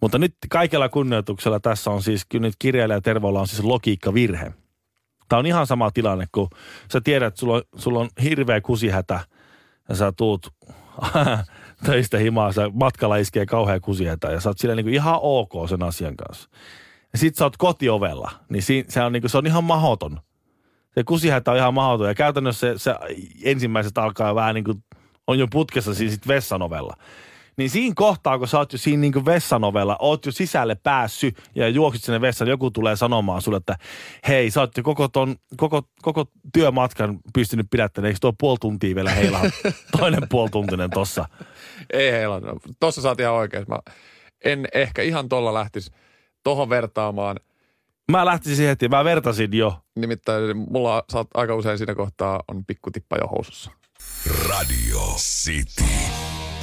Mutta 0.01 0.19
nyt 0.19 0.35
kaikella 0.51 0.89
kunnioituksella 0.89 1.61
tässä 1.61 1.91
on 1.91 2.03
siis, 2.03 2.25
kyllä 2.29 2.43
nyt 2.43 2.55
kirjailija 2.59 3.01
Tervolla 3.01 3.41
on 3.41 3.49
siis 3.49 3.65
logiikkavirhe. 3.65 4.53
Tämä 5.29 5.39
on 5.41 5.47
ihan 5.47 5.67
sama 5.67 5.91
tilanne, 5.91 6.27
kun 6.33 6.49
sä 6.93 7.01
tiedät, 7.01 7.27
että 7.29 7.41
sulla 7.41 7.55
on, 7.55 7.63
sulla 7.77 8.01
on 8.01 8.09
hirveä 8.23 8.61
kusihätä 8.61 9.21
ja 9.91 9.97
sä 9.97 10.13
tuut 10.13 10.55
töistä 11.87 12.19
himaa, 12.19 12.53
sä 12.53 12.71
matkalla 12.73 13.17
iskee 13.17 13.47
kauhea 13.47 13.81
kusihätä 13.81 14.31
ja 14.31 14.41
sä 14.41 14.49
oot 14.49 14.59
sillä 14.59 14.75
niin 14.75 14.89
ihan 14.89 15.19
ok 15.23 15.53
sen 15.69 15.83
asian 15.83 16.17
kanssa. 16.17 16.49
Ja 17.13 17.19
sit 17.19 17.37
sä 17.37 17.45
oot 17.45 17.57
kotiovella, 17.57 18.31
niin 18.49 18.63
si, 18.63 18.85
se, 18.89 19.03
on 19.03 19.13
niin 19.13 19.23
kuin, 19.23 19.31
se 19.31 19.39
on 19.39 19.47
ihan 19.47 19.65
mahoton. 19.65 20.21
Se 20.95 21.05
kusihätä 21.05 21.51
on 21.51 21.57
ihan 21.57 21.75
mahoton 21.75 22.09
ja 22.09 22.15
käytännössä 22.15 22.67
se, 22.67 22.79
se 22.79 22.95
ensimmäiset 23.43 23.99
alkaa 23.99 24.35
vähän 24.35 24.55
niin 24.55 24.65
kuin, 24.65 24.85
on 25.27 25.39
jo 25.39 25.47
putkessa 25.51 25.95
siinä 25.95 26.13
sit 26.13 26.29
vessanovella. 26.29 26.95
Niin 27.61 27.71
siinä 27.71 27.93
kohtaa, 27.97 28.39
kun 28.39 28.49
sä 28.49 28.59
oot 28.59 28.73
jo 28.73 28.79
siinä 28.79 29.01
niin 29.01 29.25
vessanovella, 29.25 29.97
oot 29.99 30.27
jo 30.27 30.33
sisälle 30.33 30.75
päässyt 30.75 31.43
ja 31.55 31.69
juoksit 31.69 32.05
sinne 32.05 32.21
vessaan, 32.21 32.49
joku 32.49 32.71
tulee 32.71 32.97
sanomaan 32.97 33.43
sulle, 33.43 33.57
että 33.57 33.77
hei, 34.29 34.51
sä 34.51 34.61
oot 34.61 34.77
jo 34.77 34.83
koko, 34.83 35.09
ton, 35.09 35.37
koko, 35.57 35.83
koko 36.03 36.25
työmatkan 36.53 37.19
pystynyt 37.35 37.67
pidättämään, 37.71 38.07
eikö 38.07 38.19
tuo 38.21 38.33
puoli 38.39 38.59
tuntia 38.61 38.95
vielä 38.95 39.11
heilaa? 39.11 39.43
Toinen 39.99 40.29
puolituntinen 40.29 40.91
tossa. 40.91 41.29
Ei 41.93 42.13
heillä. 42.13 42.41
No, 42.41 42.57
Tuossa 42.81 43.01
saat 43.03 43.21
ihan 43.21 43.35
oikein. 43.35 43.65
Mä 43.69 43.79
en 44.45 44.69
ehkä 44.75 45.03
ihan 45.03 45.29
tolla 45.29 45.55
lähtisi 45.55 45.91
tohon 46.45 46.69
vertaamaan. 46.69 47.37
Mä 48.13 48.25
lähtisin 48.25 48.57
siihen 48.57 48.71
heti, 48.71 48.89
mä 48.89 49.05
vertasin 49.05 49.57
jo. 49.57 49.79
Nimittäin 49.97 50.57
mulla 50.57 51.05
saat 51.13 51.29
aika 51.35 51.55
usein 51.55 51.79
siinä 51.79 51.95
kohtaa 51.95 52.43
on 52.49 52.65
pikkutippa 52.65 53.17
jo 53.17 53.27
housussa. 53.27 53.71
Radio 54.49 54.99
City. 55.17 55.85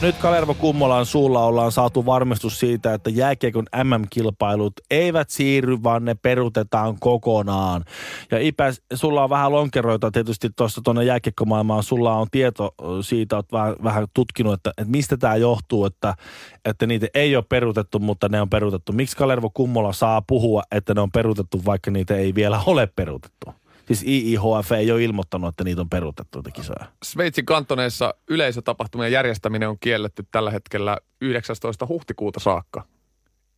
Nyt 0.01 0.15
Kalervo 0.17 0.53
Kummolan 0.53 1.05
suulla 1.05 1.45
ollaan 1.45 1.71
saatu 1.71 2.05
varmistus 2.05 2.59
siitä, 2.59 2.93
että 2.93 3.09
jääkiekon 3.09 3.65
MM-kilpailut 3.83 4.73
eivät 4.91 5.29
siirry, 5.29 5.83
vaan 5.83 6.05
ne 6.05 6.15
perutetaan 6.15 6.97
kokonaan. 6.99 7.83
Ja 8.31 8.39
Ipäs, 8.39 8.81
sulla 8.93 9.23
on 9.23 9.29
vähän 9.29 9.51
lonkeroita 9.51 10.11
tietysti 10.11 10.49
tuossa 10.55 10.81
tuonne 10.81 11.03
jääkiekkomaailmaan. 11.03 11.83
Sulla 11.83 12.13
on 12.13 12.27
tieto 12.31 12.73
siitä, 13.01 13.37
että 13.37 13.57
vähän, 13.57 13.75
vähän 13.83 14.07
tutkinut, 14.13 14.53
että, 14.53 14.69
että 14.69 14.91
mistä 14.91 15.17
tämä 15.17 15.35
johtuu, 15.35 15.85
että, 15.85 16.15
että 16.65 16.87
niitä 16.87 17.07
ei 17.13 17.35
ole 17.35 17.45
peruutettu, 17.49 17.99
mutta 17.99 18.29
ne 18.29 18.41
on 18.41 18.49
peruutettu. 18.49 18.93
Miksi 18.93 19.17
Kalervo 19.17 19.49
Kummola 19.53 19.93
saa 19.93 20.21
puhua, 20.21 20.63
että 20.71 20.93
ne 20.93 21.01
on 21.01 21.11
peruutettu, 21.11 21.61
vaikka 21.65 21.91
niitä 21.91 22.15
ei 22.15 22.35
vielä 22.35 22.61
ole 22.65 22.87
peruutettu? 22.95 23.53
Siis 23.88 24.03
IIHF 24.03 24.72
ei 24.72 24.91
ole 24.91 25.03
ilmoittanut, 25.03 25.50
että 25.50 25.63
niitä 25.63 25.82
on 25.82 25.89
peruutettu, 25.89 26.39
niitä 26.39 26.51
kisoja. 26.51 26.86
Sveitsin 27.03 27.46
kantoneissa 27.46 28.13
yleisötapahtumien 28.29 29.12
järjestäminen 29.12 29.70
on 29.70 29.79
kielletty 29.79 30.25
tällä 30.32 30.51
hetkellä 30.51 30.98
19. 31.22 31.88
huhtikuuta 31.88 32.39
saakka. 32.39 32.84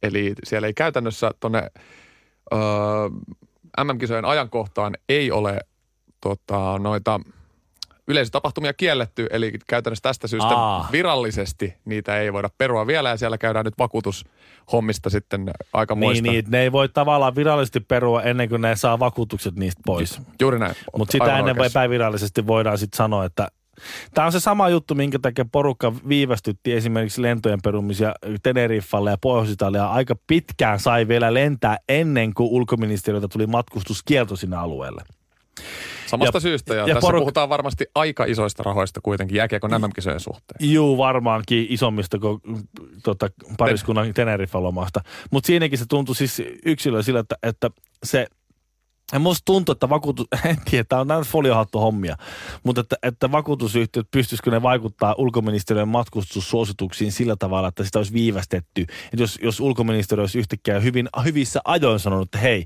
Eli 0.04 0.34
siellä 0.44 0.68
ei 0.68 0.74
käytännössä 0.74 1.32
tuonne 1.40 1.72
öö, 2.54 2.60
MM-kisojen 3.84 4.26
ajankohtaan 4.26 4.98
ei 5.10 5.32
ole 5.32 5.60
tota, 6.22 6.80
noita 6.80 7.20
yleisötapahtumia 8.10 8.74
kielletty, 8.74 9.28
eli 9.32 9.52
käytännössä 9.68 10.04
tästä 10.04 10.28
syystä 10.28 10.50
Aa. 10.50 10.88
virallisesti 10.92 11.74
niitä 11.86 12.20
ei 12.20 12.34
voida 12.34 12.50
perua 12.58 12.88
vielä, 12.88 13.10
ja 13.10 13.18
siellä 13.18 13.38
käydään 13.38 13.66
nyt 13.66 13.78
vakuutushommista 13.80 15.10
sitten 15.10 15.52
aika 15.74 15.96
Niin, 15.96 16.24
niin, 16.24 16.46
ne 16.48 16.62
ei 16.62 16.72
voi 16.72 16.90
tavallaan 16.90 17.36
virallisesti 17.36 17.80
perua 17.80 18.24
ennen 18.24 18.50
kuin 18.50 18.62
ne 18.62 18.76
saa 18.76 19.00
vakuutukset 19.00 19.56
niistä 19.56 19.82
pois. 19.86 20.22
Juuri 20.42 20.60
näin. 20.60 20.76
Mutta 20.98 21.12
sitä 21.12 21.26
ennen 21.26 21.44
voi 21.44 21.50
oikeassa. 21.50 21.84
epävirallisesti 21.84 22.48
voidaan 22.48 22.78
sitten 22.78 22.98
sanoa, 22.98 23.26
että 23.26 23.48
Tämä 24.14 24.26
on 24.26 24.32
se 24.32 24.40
sama 24.40 24.70
juttu, 24.70 24.96
minkä 24.96 25.20
takia 25.20 25.46
porukka 25.52 25.94
viivästytti 26.08 26.74
esimerkiksi 26.74 27.22
lentojen 27.22 27.60
perumisia 27.64 28.14
Teneriffalle 28.44 29.12
ja 29.12 29.18
pohjois 29.22 29.58
aika 29.90 30.16
pitkään 30.28 30.80
sai 30.80 31.08
vielä 31.08 31.34
lentää 31.34 31.78
ennen 31.90 32.34
kuin 32.34 32.50
ulkoministeriöltä 32.50 33.28
tuli 33.28 33.48
matkustuskielto 33.48 34.36
sinne 34.36 34.58
alueelle. 34.58 35.04
Samasta 36.10 36.38
Ja- 36.38 36.42
syystä, 36.42 36.76
ja, 36.76 36.88
ja 36.88 36.96
tässä 36.96 37.10
poruk- 37.10 37.20
puhutaan 37.20 37.50
varmasti 37.50 37.86
aika 37.96 38.26
isoista 38.26 38.64
rahoista 38.64 39.02
kuitenkin 39.04 39.36
jääkiekon 39.36 39.72
MM-kisojen 39.72 40.20
suhteen. 40.20 40.72
Juu, 40.72 40.98
varmaankin 40.98 41.68
isommista 41.70 42.20
kuin 42.20 42.42
tota, 43.04 43.30
pariskunnan 43.58 44.14
Teneriffa-lomasta. 44.14 45.02
Mutta 45.32 45.48
siinäkin 45.48 45.80
se 45.80 45.86
tuntui 45.90 46.16
siis 46.16 46.42
yksilö 46.66 47.04
sillä, 47.04 47.20
että, 47.20 47.36
että 47.44 47.70
se 48.04 48.28
ja 49.14 49.20
musta 49.20 49.46
tuntuu, 49.46 49.74
että 49.74 49.90
vakuutus, 49.90 50.28
en 50.46 50.58
tiedä, 50.70 50.84
tämä 50.90 51.02
on 51.02 51.08
näitä 51.08 51.24
foliohattu 51.24 51.80
hommia, 51.80 52.18
mutta 52.64 52.82
että, 52.82 52.96
että 53.04 53.32
vakuutusyhtiöt 53.32 54.08
pystyisikö 54.12 54.52
ne 54.52 54.62
vaikuttaa 54.62 55.16
ulkoministeriön 55.18 55.88
matkustussuosituksiin 55.88 57.12
sillä 57.12 57.36
tavalla, 57.36 57.68
että 57.68 57.84
sitä 57.84 58.00
olisi 58.00 58.14
viivästetty. 58.14 58.82
Että 58.82 59.24
jos, 59.24 59.40
jos 59.44 59.60
ulkoministeriö 59.60 60.24
olisi 60.24 60.40
yhtäkkiä 60.40 60.80
hyvin, 60.80 61.10
hyvissä 61.26 61.60
ajoin 61.66 62.00
sanonut, 62.00 62.28
että 62.28 62.38
hei, 62.38 62.66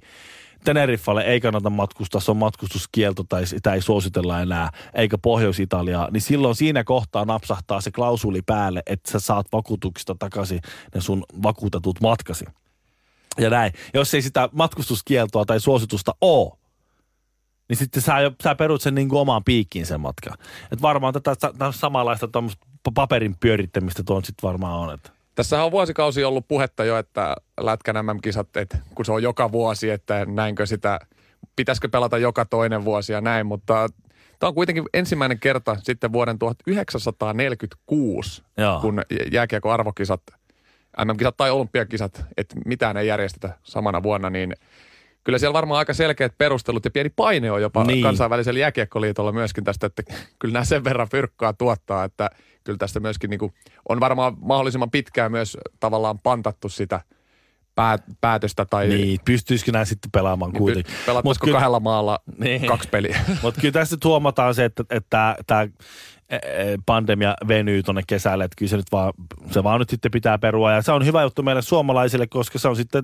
Teneriffalle 0.63 1.21
ei 1.21 1.41
kannata 1.41 1.69
matkustaa, 1.69 2.21
se 2.21 2.31
on 2.31 2.37
matkustuskielto 2.37 3.23
tai 3.23 3.45
sitä 3.45 3.73
ei 3.73 3.81
suositella 3.81 4.41
enää, 4.41 4.69
eikä 4.93 5.17
Pohjois-Italiaa, 5.17 6.09
niin 6.11 6.21
silloin 6.21 6.55
siinä 6.55 6.83
kohtaa 6.83 7.25
napsahtaa 7.25 7.81
se 7.81 7.91
klausuli 7.91 8.41
päälle, 8.41 8.83
että 8.85 9.11
sä 9.11 9.19
saat 9.19 9.47
vakuutuksista 9.53 10.15
takaisin 10.19 10.61
ne 10.95 11.01
sun 11.01 11.23
vakuutetut 11.43 12.01
matkasi. 12.01 12.45
Ja 13.37 13.49
näin. 13.49 13.73
Jos 13.93 14.13
ei 14.13 14.21
sitä 14.21 14.49
matkustuskieltoa 14.51 15.45
tai 15.45 15.59
suositusta 15.59 16.15
ole, 16.21 16.51
niin 17.69 17.77
sitten 17.77 18.01
sä, 18.01 18.13
sä 18.43 18.55
perut 18.55 18.81
sen 18.81 18.95
niin 18.95 19.09
kuin 19.09 19.19
omaan 19.19 19.43
piikkiin 19.43 19.85
sen 19.85 20.01
matkan. 20.01 20.37
Et 20.71 20.81
varmaan 20.81 21.13
tätä, 21.13 21.35
tätä 21.35 21.71
samanlaista 21.71 22.29
paperin 22.93 23.35
pyörittämistä 23.39 24.03
tuon 24.03 24.25
sitten 24.25 24.47
varmaan 24.47 24.79
on. 24.79 24.93
Että. 24.93 25.22
Tässä 25.35 25.63
on 25.63 25.71
vuosikausi 25.71 26.23
ollut 26.23 26.47
puhetta 26.47 26.85
jo, 26.85 26.97
että 26.97 27.35
Lätkän 27.59 28.05
MM-kisat, 28.05 28.57
että 28.57 28.77
kun 28.95 29.05
se 29.05 29.11
on 29.11 29.23
joka 29.23 29.51
vuosi, 29.51 29.89
että 29.89 30.25
näinkö 30.25 30.65
sitä, 30.65 30.99
pitäisikö 31.55 31.89
pelata 31.89 32.17
joka 32.17 32.45
toinen 32.45 32.85
vuosi 32.85 33.13
ja 33.13 33.21
näin, 33.21 33.45
mutta 33.45 33.87
tämä 34.39 34.47
on 34.47 34.53
kuitenkin 34.55 34.83
ensimmäinen 34.93 35.39
kerta 35.39 35.75
sitten 35.83 36.13
vuoden 36.13 36.39
1946, 36.39 38.43
Joo. 38.57 38.79
kun 38.79 39.01
jääkiekon 39.31 39.73
arvokisat, 39.73 40.21
MM-kisat 41.05 41.37
tai 41.37 41.51
olympiakisat, 41.51 42.25
että 42.37 42.55
mitään 42.65 42.97
ei 42.97 43.07
järjestetä 43.07 43.57
samana 43.63 44.03
vuonna, 44.03 44.29
niin 44.29 44.53
kyllä 45.23 45.37
siellä 45.37 45.53
varmaan 45.53 45.79
aika 45.79 45.93
selkeät 45.93 46.37
perustelut 46.37 46.85
ja 46.85 46.91
pieni 46.91 47.09
paine 47.09 47.51
on 47.51 47.61
jopa 47.61 47.79
Niin. 47.83 47.87
niin. 47.87 48.03
kansainvälisellä 48.03 48.59
jääkiekkoliitolla 48.59 49.31
myöskin 49.31 49.63
tästä, 49.63 49.87
että 49.87 50.03
kyllä 50.39 50.53
nämä 50.53 50.65
sen 50.65 50.83
verran 50.83 51.09
fyrkkaa 51.09 51.53
tuottaa, 51.53 52.03
että 52.03 52.29
kyllä 52.63 52.77
tästä 52.77 52.99
myöskin 52.99 53.29
niin 53.29 53.39
kuin, 53.39 53.53
on 53.89 53.99
varmaan 53.99 54.33
mahdollisimman 54.41 54.91
pitkään 54.91 55.31
myös 55.31 55.57
tavallaan 55.79 56.19
pantattu 56.19 56.69
sitä 56.69 57.01
pää, 57.75 57.97
päätöstä 58.21 58.65
tai 58.65 58.87
Niin, 58.87 59.19
pystyisikö 59.25 59.71
nämä 59.71 59.85
sitten 59.85 60.11
pelaamaan 60.11 60.51
niin 60.51 60.59
kuitenkin. 60.59 60.93
kyllä- 61.45 61.57
kahdella 61.57 61.79
maalla 61.79 62.19
Niin. 62.37 62.65
kaksi 62.65 62.89
peliä. 62.89 63.19
Mutta 63.41 63.61
kyllä 63.61 63.71
tässä 63.71 63.97
huomataan 64.03 64.55
se, 64.55 64.65
että 64.65 64.83
tämä 65.09 65.35
että, 65.39 65.67
pandemia 66.85 67.35
venyy 67.47 67.83
tuonne 67.83 68.01
kesälle, 68.07 68.43
että 68.43 68.55
kyllä 68.57 68.69
se 68.69 68.77
nyt 68.77 68.91
vaan, 68.91 69.13
se 69.51 69.63
vaan 69.63 69.79
nyt 69.79 69.89
sitten 69.89 70.11
pitää 70.11 70.37
perua. 70.37 70.71
Ja 70.71 70.81
se 70.81 70.91
on 70.91 71.05
hyvä 71.05 71.21
juttu 71.21 71.43
meille 71.43 71.61
suomalaisille, 71.61 72.27
koska 72.27 72.59
se 72.59 72.67
on 72.67 72.75
sitten, 72.75 73.03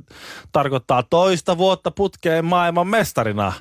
tarkoittaa 0.52 1.04
toista 1.04 1.58
vuotta 1.58 1.92
putkeen 1.92 2.46
maailman 2.46 2.88
mestarina. 2.88 3.54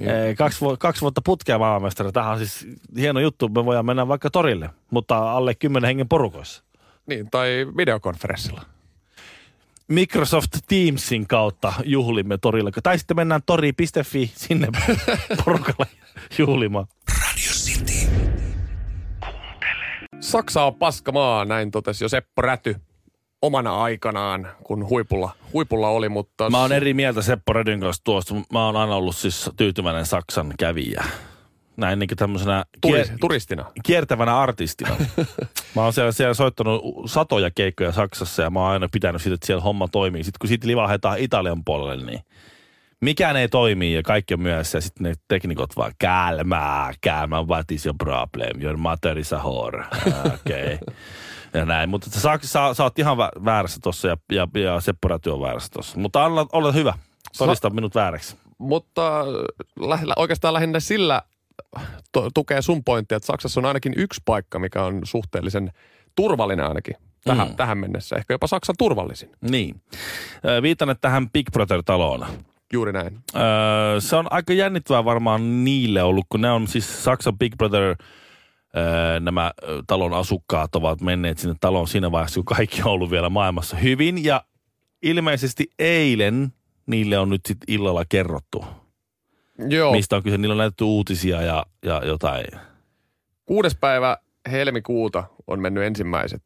Eh, 0.00 0.36
Kaksi, 0.36 0.60
vu- 0.60 0.76
kaksi 0.78 1.00
vuotta 1.02 1.20
putkeen 1.24 1.58
maailman 1.58 1.82
mestarina. 1.82 2.12
Tämähän 2.12 2.32
on 2.32 2.38
siis 2.38 2.66
hieno 2.98 3.20
juttu, 3.20 3.48
me 3.48 3.64
voidaan 3.64 3.86
mennä 3.86 4.08
vaikka 4.08 4.30
torille, 4.30 4.70
mutta 4.90 5.32
alle 5.32 5.54
kymmenen 5.54 5.86
hengen 5.88 6.08
porukoissa. 6.08 6.62
niin, 7.06 7.30
tai 7.30 7.66
videokonferenssilla. 7.76 8.62
Microsoft 9.88 10.50
Teamsin 10.68 11.26
kautta 11.26 11.72
juhlimme 11.84 12.38
torilla. 12.38 12.70
Tai 12.82 12.98
sitten 12.98 13.16
mennään 13.16 13.40
tori.fi 13.46 14.32
sinne 14.36 14.68
porukalla 15.44 15.86
juhlimaan. 16.38 16.86
Saksa 20.24 20.64
on 20.64 20.74
paskamaa, 20.74 21.44
näin 21.44 21.70
totesi 21.70 22.04
jo 22.04 22.08
Seppo 22.08 22.42
Räty 22.42 22.76
omana 23.42 23.82
aikanaan, 23.82 24.48
kun 24.62 24.88
huipulla, 24.88 25.30
huipulla 25.52 25.88
oli, 25.88 26.08
mutta... 26.08 26.50
Mä 26.50 26.60
oon 26.60 26.72
eri 26.72 26.94
mieltä 26.94 27.22
Seppo 27.22 27.52
Redyn 27.52 27.80
kanssa 27.80 28.04
tuosta. 28.04 28.34
Mä 28.52 28.66
oon 28.66 28.76
aina 28.76 28.96
ollut 28.96 29.16
siis 29.16 29.50
tyytyväinen 29.56 30.06
Saksan 30.06 30.54
kävijä. 30.58 31.04
Näin 31.76 31.98
niin 31.98 32.08
tämmöisenä 32.16 32.64
Turis, 32.80 33.12
turistina. 33.20 33.64
kiertävänä 33.82 34.38
artistina. 34.38 34.96
mä 35.74 35.82
oon 35.82 35.92
siellä, 35.92 36.12
siellä 36.12 36.34
soittanut 36.34 36.82
satoja 37.06 37.50
keikkoja 37.54 37.92
Saksassa 37.92 38.42
ja 38.42 38.50
mä 38.50 38.60
oon 38.60 38.70
aina 38.70 38.88
pitänyt 38.92 39.22
siitä, 39.22 39.34
että 39.34 39.46
siellä 39.46 39.62
homma 39.62 39.88
toimii. 39.88 40.24
Sitten 40.24 40.38
kun 40.40 40.48
siitä 40.48 40.66
livahdetaan 40.66 41.18
Italian 41.18 41.64
puolelle, 41.64 42.06
niin 42.06 42.20
mikään 43.04 43.36
ei 43.36 43.48
toimi 43.48 43.94
ja 43.94 44.02
kaikki 44.02 44.34
on 44.34 44.40
myöhässä. 44.40 44.78
Ja 44.78 44.82
sitten 44.82 45.02
ne 45.02 45.14
teknikot 45.28 45.76
vaan, 45.76 45.92
kälmää, 45.98 46.92
kälmää, 47.00 47.42
what 47.42 47.70
is 47.70 47.86
your 47.86 47.96
problem? 47.98 48.62
Your 48.62 48.76
mother 48.76 49.18
is 49.18 49.32
a 49.32 49.36
whore. 49.36 49.84
Okei. 50.34 50.74
Okay. 50.74 50.78
ja 51.54 51.64
näin. 51.64 51.88
Mutta 51.90 52.10
sä, 52.10 52.38
sä, 52.42 52.74
sä 52.74 52.82
oot 52.82 52.98
ihan 52.98 53.16
vä- 53.16 53.44
väärässä 53.44 53.80
tossa 53.82 54.08
ja, 54.08 54.16
ja, 54.32 54.48
ja 54.60 54.80
Seppo 54.80 55.08
Räty 55.08 55.30
on 55.30 55.40
väärässä 55.40 55.68
tossa. 55.72 55.98
Mutta 55.98 56.24
olla, 56.24 56.46
olla 56.52 56.72
hyvä. 56.72 56.94
Todista 57.38 57.70
minut 57.70 57.94
vääräksi. 57.94 58.36
Mutta 58.58 59.24
lä- 59.80 59.98
lä- 60.02 60.14
oikeastaan 60.16 60.54
lähinnä 60.54 60.80
sillä 60.80 61.22
to- 62.12 62.30
tukee 62.34 62.62
sun 62.62 62.84
pointtia, 62.84 63.16
että 63.16 63.26
Saksassa 63.26 63.60
on 63.60 63.64
ainakin 63.66 63.92
yksi 63.96 64.20
paikka, 64.24 64.58
mikä 64.58 64.82
on 64.84 65.00
suhteellisen 65.04 65.72
turvallinen 66.16 66.66
ainakin 66.66 66.94
tähän, 67.24 67.48
Mm. 67.48 67.56
tähän 67.56 67.78
mennessä. 67.78 68.16
Ehkä 68.16 68.34
jopa 68.34 68.46
Saksan 68.46 68.74
turvallisin. 68.78 69.30
Niin. 69.50 69.82
Viitan 70.62 70.96
tähän 71.00 71.30
Big 71.30 71.46
Brother-taloon. 71.52 72.26
Juuri 72.74 72.92
näin. 72.92 73.18
Öö, 73.36 74.00
se 74.00 74.16
on 74.16 74.26
aika 74.30 74.52
jännittävää 74.52 75.04
varmaan 75.04 75.64
niille 75.64 76.02
ollut, 76.02 76.26
kun 76.28 76.40
ne 76.40 76.50
on 76.50 76.68
siis 76.68 77.04
Saksan 77.04 77.38
Big 77.38 77.56
Brother, 77.56 77.82
öö, 78.76 79.20
nämä 79.20 79.52
talon 79.86 80.12
asukkaat 80.14 80.74
ovat 80.74 81.00
menneet 81.00 81.38
sinne 81.38 81.54
taloon 81.60 81.88
siinä 81.88 82.12
vaiheessa, 82.12 82.34
kun 82.34 82.44
kaikki 82.56 82.82
on 82.82 82.90
ollut 82.90 83.10
vielä 83.10 83.28
maailmassa 83.28 83.76
hyvin. 83.76 84.24
Ja 84.24 84.44
ilmeisesti 85.02 85.66
eilen 85.78 86.52
niille 86.86 87.18
on 87.18 87.30
nyt 87.30 87.40
sitten 87.46 87.74
illalla 87.74 88.04
kerrottu, 88.08 88.64
Joo. 89.68 89.92
mistä 89.92 90.16
on 90.16 90.22
kyse. 90.22 90.38
Niillä 90.38 90.52
on 90.52 90.58
näytetty 90.58 90.84
uutisia 90.84 91.42
ja, 91.42 91.66
ja 91.84 92.02
jotain. 92.06 92.46
Kuudes 93.46 93.76
päivä 93.80 94.16
helmikuuta 94.50 95.24
on 95.46 95.60
mennyt 95.60 95.84
ensimmäiset, 95.84 96.42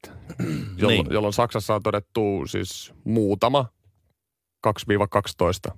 jolloin, 0.79 1.05
Niin. 1.05 1.13
jolloin 1.13 1.33
Saksassa 1.33 1.75
on 1.75 1.83
todettu 1.83 2.43
siis 2.47 2.95
muutama 3.05 3.67
2-12 5.71 5.75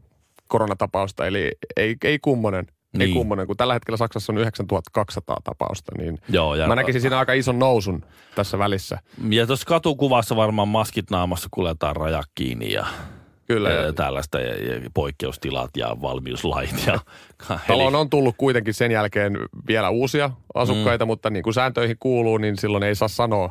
koronatapausta, 0.51 1.27
eli 1.27 1.53
ei, 1.77 1.97
ei 2.05 2.19
kummonen. 2.19 2.67
Ei 2.69 2.99
Niin. 2.99 3.15
kummonen, 3.15 3.47
kun 3.47 3.57
tällä 3.57 3.75
hetkellä 3.75 3.97
Saksassa 3.97 4.33
on 4.33 4.39
9200 4.39 5.37
tapausta, 5.45 5.93
niin 5.99 6.19
Joo, 6.29 6.55
ja, 6.55 6.67
mä 6.67 6.75
näkisin 6.75 7.01
siinä 7.01 7.19
aika 7.19 7.33
ison 7.33 7.59
nousun 7.59 8.05
tässä 8.35 8.59
välissä. 8.59 8.99
ja 9.29 9.47
tuossa 9.47 9.67
katukuvassa 9.67 10.37
varmaan 10.37 10.69
maskit 10.69 11.11
naamassa 11.11 11.49
kuljetaan 11.51 11.97
rajat 11.97 12.27
kiinni 12.35 12.73
ja, 12.73 12.87
Kyllä. 13.47 13.71
ja 13.71 13.93
tällaista 13.93 14.41
ja, 14.41 14.75
ja 14.75 14.91
poikkeustilat 14.95 15.71
ja 15.77 15.97
valmiuslait. 16.03 16.87
Ja, 16.87 17.01
Taloon 17.69 17.95
on 17.95 18.11
tullut 18.11 18.35
kuitenkin 18.39 18.75
sen 18.75 18.91
jälkeen 18.91 19.39
vielä 19.69 19.91
uusia 19.91 20.31
asukkaita, 20.55 21.05
mm. 21.05 21.07
mutta 21.07 21.31
niin 21.31 21.43
kuin 21.43 21.55
sääntöihin 21.55 21.97
kuuluu, 22.01 22.39
niin 22.39 22.59
silloin 22.59 22.83
ei 22.83 22.95
saa 22.95 23.09
sanoa, 23.09 23.51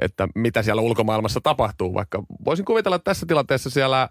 että 0.00 0.28
mitä 0.34 0.62
siellä 0.62 0.82
ulkomaailmassa 0.82 1.40
tapahtuu. 1.40 1.94
Vaikka 1.94 2.22
voisin 2.44 2.64
kuvitella, 2.64 2.96
että 2.96 3.10
tässä 3.10 3.26
tilanteessa 3.26 3.70
siellä 3.70 4.08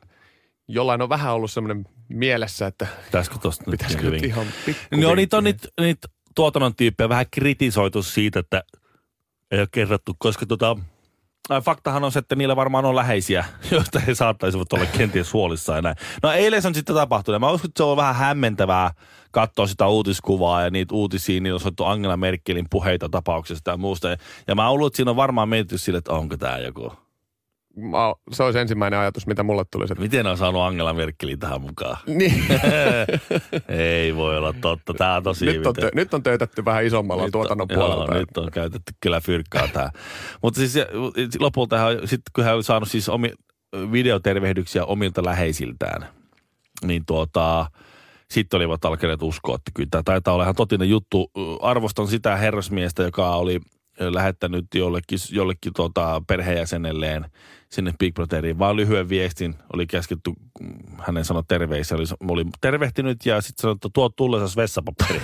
jollain 0.68 1.02
on 1.02 1.10
vähän 1.10 1.34
ollut 1.34 1.52
semmoinen 1.52 1.86
mielessä, 2.10 2.68
että 2.68 2.88
Pitäisikö 3.06 3.38
tosta 3.38 3.64
nyt 3.64 3.72
pitäisikö 3.72 4.04
hyvin? 4.04 4.22
nyt 4.22 4.30
ihan 4.30 4.46
pikku 4.66 4.96
No 4.96 5.16
niitä 5.16 5.38
on 5.38 5.44
niitä, 5.44 5.68
niitä 5.80 6.08
tuotannon 6.36 6.76
tyyppejä 6.76 7.10
vähän 7.10 7.26
kritisoitu 7.32 8.04
siitä, 8.04 8.40
että 8.40 8.64
ei 9.52 9.60
ole 9.60 9.68
kerrottu, 9.72 10.16
koska 10.20 10.46
tota, 10.46 10.78
faktahan 11.64 12.04
on 12.04 12.12
se, 12.12 12.20
että 12.20 12.36
niillä 12.36 12.56
varmaan 12.56 12.86
on 12.86 12.96
läheisiä, 12.96 13.46
joista 13.72 14.00
he 14.00 14.16
saattaisivat 14.16 14.74
olla 14.74 14.86
kenties 14.86 15.34
huolissaan 15.34 15.78
ja 15.78 15.82
näin. 15.82 15.96
No 16.24 16.32
eilen 16.32 16.62
se 16.62 16.68
on 16.68 16.76
sitten 16.76 16.96
tapahtunut. 16.96 17.36
ja 17.36 17.40
Mä 17.40 17.52
uskon, 17.52 17.70
että 17.70 17.80
se 17.80 17.84
on 17.84 17.98
vähän 17.98 18.16
hämmentävää 18.16 18.92
katsoa 19.32 19.68
sitä 19.68 19.88
uutiskuvaa 19.88 20.62
ja 20.64 20.70
niitä 20.70 20.96
uutisia, 20.96 21.42
niillä 21.42 21.56
on 21.56 21.60
soittu 21.60 21.86
Angela 21.86 22.18
Merkelin 22.18 22.68
puheita 22.70 23.10
tapauksesta 23.10 23.72
ja 23.72 23.78
muusta. 23.78 24.08
Ja, 24.48 24.56
mä 24.56 24.74
luulen, 24.74 24.88
että 24.88 24.98
siinä 24.98 25.12
on 25.12 25.18
varmaan 25.18 25.50
mietitty 25.50 25.78
sille, 25.78 25.98
että 25.98 26.14
onko 26.14 26.38
tämä 26.38 26.58
joku. 26.58 26.94
Mä, 27.76 27.98
se 28.32 28.44
olisi 28.44 28.60
ensimmäinen 28.60 29.00
ajatus, 29.00 29.28
mitä 29.28 29.44
mulle 29.44 29.64
tuli. 29.72 29.88
Se, 29.88 29.96
Miten 29.96 30.28
on 30.28 30.38
saanut 30.38 30.62
Angela 30.62 30.94
Merkelin 30.94 31.40
tähän 31.40 31.62
mukaan? 31.62 31.98
niin. 32.20 32.44
ei 33.68 34.16
voi 34.16 34.38
olla 34.38 34.54
totta. 34.54 34.94
Tämä 34.94 35.16
on 35.16 35.24
tosi 35.24 35.46
nyt, 35.46 35.68
on 35.68 35.74
tö, 35.74 35.90
nyt 35.96 36.14
on 36.14 36.24
töytetty 36.24 36.66
vähän 36.66 36.86
isommalla 36.86 37.24
Nyt 37.24 37.32
tuotannon 37.32 37.68
on, 37.72 37.76
puolelta. 37.76 38.14
Joo, 38.14 38.20
nyt 38.20 38.38
on 38.38 38.52
käytetty 38.52 38.94
kyllä 39.02 39.22
fyrkkaa 39.22 39.68
tää. 39.68 39.92
Mutta 40.44 40.58
siis 40.58 40.74
lopulta 41.40 41.78
hän, 41.78 42.08
sit 42.08 42.22
kun 42.36 42.44
hän 42.44 42.56
oli 42.56 42.64
saanut 42.64 42.90
siis 42.90 43.10
omi, 43.10 43.32
videotervehdyksiä 43.92 44.86
omilta 44.86 45.26
läheisiltään, 45.26 46.08
niin 46.86 47.04
tuota, 47.06 47.66
sitten 48.32 48.58
olivat 48.58 48.86
alkaneet 48.86 49.22
uskoa, 49.24 49.56
että 49.56 49.72
kyllä 49.74 49.90
tämä 49.92 50.04
taitaa 50.04 50.34
olla 50.34 50.44
ihan 50.44 50.56
totinen 50.56 50.90
juttu. 50.90 51.32
Arvostan 51.62 52.08
sitä 52.08 52.36
herrasmiestä, 52.36 53.04
joka 53.04 53.36
oli 53.36 53.60
lähettänyt 54.10 54.66
jollekin, 54.76 55.20
jollekin 55.32 55.74
tuota 55.74 56.22
perheenjäsenelleen 56.28 57.26
sinne 57.70 57.94
Big 58.00 58.16
Brotheriin, 58.16 58.60
vaan 58.60 58.76
lyhyen 58.76 59.10
viestin 59.10 59.56
oli 59.74 59.88
käsketty, 59.88 60.32
mm, 60.60 60.74
hänen 61.00 61.26
sanoi 61.26 61.44
terveisiä, 61.48 61.98
oli, 61.98 62.06
oli 62.28 62.46
tervehtinyt 62.62 63.26
ja 63.26 63.42
sitten 63.42 63.62
sanoi, 63.62 63.74
että 63.74 63.90
tuo 63.94 64.10
tullessas 64.10 64.58
vessapaperi. 64.58 65.22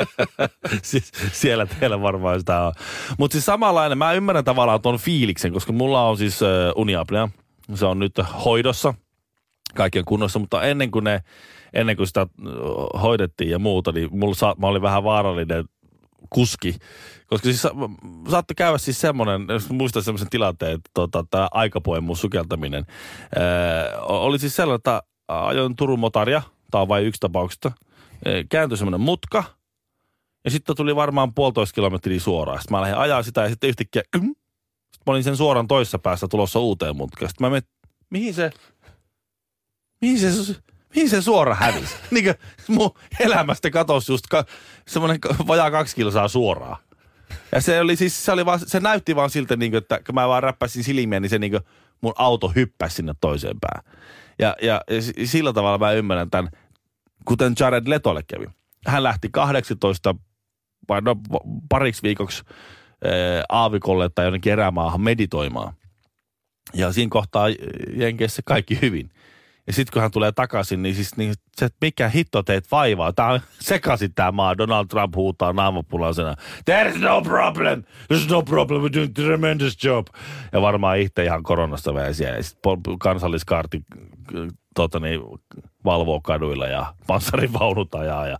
siis 0.82 1.12
siellä 1.32 1.66
teillä 1.66 2.02
varmaan 2.02 2.38
sitä 2.38 2.60
on. 2.60 2.72
Mutta 3.18 3.32
siis 3.32 3.44
samanlainen, 3.44 3.98
mä 3.98 4.12
ymmärrän 4.12 4.44
tavallaan 4.44 4.82
tuon 4.82 4.98
fiiliksen, 4.98 5.52
koska 5.52 5.72
mulla 5.72 6.08
on 6.08 6.16
siis 6.18 6.42
äh, 6.42 6.48
uniapnea. 6.76 7.28
Se 7.74 7.86
on 7.86 7.98
nyt 7.98 8.12
hoidossa, 8.44 8.94
kaikki 9.74 9.98
on 9.98 10.04
kunnossa, 10.04 10.38
mutta 10.38 10.62
ennen 10.62 10.90
kuin, 10.90 11.04
ne, 11.04 11.22
ennen 11.72 11.96
kuin 11.96 12.06
sitä 12.06 12.26
hoidettiin 13.02 13.50
ja 13.50 13.58
muuta, 13.58 13.92
niin 13.92 14.18
mulla 14.18 14.34
sa, 14.34 14.54
mä 14.58 14.66
olin 14.66 14.82
vähän 14.82 15.04
vaarallinen 15.04 15.64
kuski. 16.30 16.76
Koska 17.26 17.44
siis 17.44 17.62
sa- 17.62 17.74
saattoi 18.30 18.54
käydä 18.54 18.78
siis 18.78 19.00
semmoinen, 19.00 19.46
jos 19.48 19.70
muistan 19.70 20.02
semmoisen 20.02 20.30
tilanteen, 20.30 20.74
että 20.74 20.90
tota, 20.94 21.24
tämä 21.30 21.48
aikapoemun 21.50 22.16
sukeltaminen. 22.16 22.86
Ää, 23.36 24.00
oli 24.02 24.38
siis 24.38 24.56
sellainen, 24.56 24.76
että 24.76 25.02
ajoin 25.28 25.76
Turun 25.76 26.00
motaria, 26.00 26.42
tämä 26.70 26.82
on 26.82 26.88
vain 26.88 27.04
yksi 27.04 27.20
tapauksesta. 27.20 27.72
Ää, 28.26 28.32
Kääntyi 28.48 28.78
semmoinen 28.78 29.00
mutka, 29.00 29.44
ja 30.44 30.50
sitten 30.50 30.76
tuli 30.76 30.96
varmaan 30.96 31.34
puolitoista 31.34 31.74
kilometriä 31.74 32.20
suoraan. 32.20 32.58
Sitten 32.58 32.76
mä 32.76 32.80
lähdin 32.80 32.98
ajaa 32.98 33.22
sitä 33.22 33.42
ja 33.42 33.48
sitten 33.48 33.68
yhtäkkiä, 33.68 34.02
ym, 34.16 34.22
sitten 34.22 35.02
mä 35.06 35.10
olin 35.10 35.24
sen 35.24 35.36
suoran 35.36 35.68
toisessa 35.68 35.98
päässä 35.98 36.28
tulossa 36.28 36.58
uuteen 36.58 36.96
mutkaan. 36.96 37.28
Sitten 37.28 37.46
mä 37.46 37.50
mietin, 37.50 37.70
mihin 38.10 38.34
se, 38.34 38.50
mihin 40.00 40.18
se, 40.18 40.54
mihin 40.94 41.10
se 41.10 41.22
suora 41.22 41.54
hävisi? 41.54 41.94
niin 42.10 42.24
kuin 42.24 42.34
mun 42.68 42.90
elämästä 43.20 43.70
katosi 43.70 44.12
just 44.12 44.24
ka, 44.30 44.44
semmoinen 44.88 45.18
vajaa 45.46 45.70
kaksi 45.70 45.96
kilsaa 45.96 46.28
suoraan. 46.28 46.76
Ja 47.52 47.60
se 47.60 47.80
oli 47.80 47.96
siis, 47.96 48.24
se, 48.24 48.32
oli 48.32 48.46
vaan, 48.46 48.60
se 48.66 48.80
näytti 48.80 49.16
vaan 49.16 49.30
siltä, 49.30 49.56
niin 49.56 49.70
kuin, 49.72 49.78
että 49.78 50.00
kun 50.06 50.14
mä 50.14 50.28
vaan 50.28 50.42
räppäsin 50.42 50.84
silmiä, 50.84 51.20
niin 51.20 51.30
se 51.30 51.38
niin 51.38 51.50
kuin, 51.50 51.62
mun 52.00 52.12
auto 52.16 52.48
hyppäsi 52.48 52.96
sinne 52.96 53.14
toiseen 53.20 53.56
päähän. 53.60 54.02
Ja, 54.38 54.56
ja, 54.62 54.80
ja 54.90 55.26
sillä 55.26 55.52
tavalla 55.52 55.78
mä 55.78 55.92
ymmärrän 55.92 56.30
tämän, 56.30 56.50
kuten 57.24 57.54
Jared 57.60 57.84
Letolle 57.86 58.22
kävi. 58.22 58.46
Hän 58.86 59.02
lähti 59.02 59.28
18 59.32 60.14
vai 60.88 61.00
no, 61.00 61.16
pariksi 61.68 62.02
viikoksi 62.02 62.42
ää, 63.04 63.12
aavikolle 63.48 64.08
tai 64.08 64.24
jonnekin 64.24 64.52
erämaahan 64.52 65.00
meditoimaan. 65.00 65.74
Ja 66.74 66.92
siinä 66.92 67.10
kohtaa 67.10 67.46
Jenkeissä 67.96 68.42
kaikki 68.44 68.78
hyvin. 68.82 69.10
Ja 69.66 69.72
sitten 69.72 69.92
kun 69.92 70.02
hän 70.02 70.10
tulee 70.10 70.32
takaisin, 70.32 70.82
niin 70.82 70.94
siis 70.94 71.16
niin 71.16 71.34
se, 71.56 71.64
että 71.64 71.78
mikä 71.80 72.08
hitto 72.08 72.42
teet 72.42 72.70
vaivaa. 72.70 73.12
Tämä 73.12 73.28
on 73.28 73.40
sekaisin 73.60 74.14
tämä 74.14 74.32
maa. 74.32 74.58
Donald 74.58 74.86
Trump 74.86 75.16
huutaa 75.16 75.52
naamapunaisena. 75.52 76.34
There's 76.70 76.98
no 76.98 77.22
problem. 77.22 77.84
There's 78.12 78.30
no 78.30 78.42
problem. 78.42 78.82
We're 78.82 78.94
doing 78.94 79.14
tremendous 79.14 79.84
job. 79.84 80.06
Ja 80.52 80.60
varmaan 80.62 80.98
itse 80.98 81.24
ihan 81.24 81.42
koronasta 81.42 81.94
vähän 81.94 82.14
siellä. 82.14 82.38
Kansalliskaarti 82.98 83.80
tota 84.74 85.00
niin, 85.00 85.20
valvoo 85.84 86.20
kaduilla 86.20 86.66
ja 86.66 86.94
panssarivaunut 87.06 87.94
ajaa 87.94 88.26
ja 88.26 88.38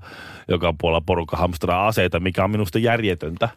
joka 0.49 0.75
puolella 0.81 1.03
porukka 1.07 1.37
hamstraa 1.37 1.87
aseita, 1.87 2.21
mikä 2.21 2.45
on 2.45 2.51
minusta 2.51 2.79
järjetöntä. 2.79 3.49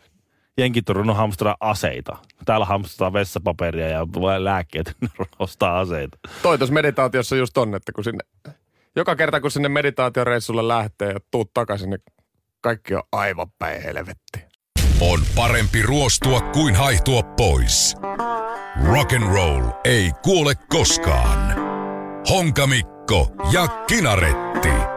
Jenkit 0.57 0.89
on 0.89 0.95
ruvennut 0.95 1.17
hamstraa 1.17 1.57
aseita. 1.59 2.17
Täällä 2.45 2.65
hamstraa 2.65 3.13
vessapaperia 3.13 3.87
ja 3.87 4.05
lääkkeet, 4.37 4.97
ostaa 5.39 5.79
aseita. 5.79 6.17
Toi 6.41 6.57
tuossa 6.57 6.73
meditaatiossa 6.73 7.35
just 7.35 7.57
on, 7.57 7.75
että 7.75 7.91
kun 7.91 8.03
sinne, 8.03 8.53
joka 8.95 9.15
kerta 9.15 9.41
kun 9.41 9.51
sinne 9.51 9.69
meditaatioreissulle 9.69 10.67
lähtee 10.67 11.11
ja 11.11 11.19
tuut 11.31 11.53
takaisin, 11.53 11.89
niin 11.89 12.03
kaikki 12.61 12.95
on 12.95 13.03
aivan 13.11 13.47
päin 13.59 13.81
helvetti. 13.83 14.47
On 15.01 15.19
parempi 15.35 15.81
ruostua 15.81 16.41
kuin 16.41 16.75
haihtua 16.75 17.23
pois. 17.23 17.95
Rock 18.85 19.13
and 19.13 19.33
roll 19.33 19.63
ei 19.85 20.11
kuole 20.23 20.53
koskaan. 20.69 21.55
Honkamikko 22.29 23.31
ja 23.51 23.67
Kinaretti. 23.67 24.96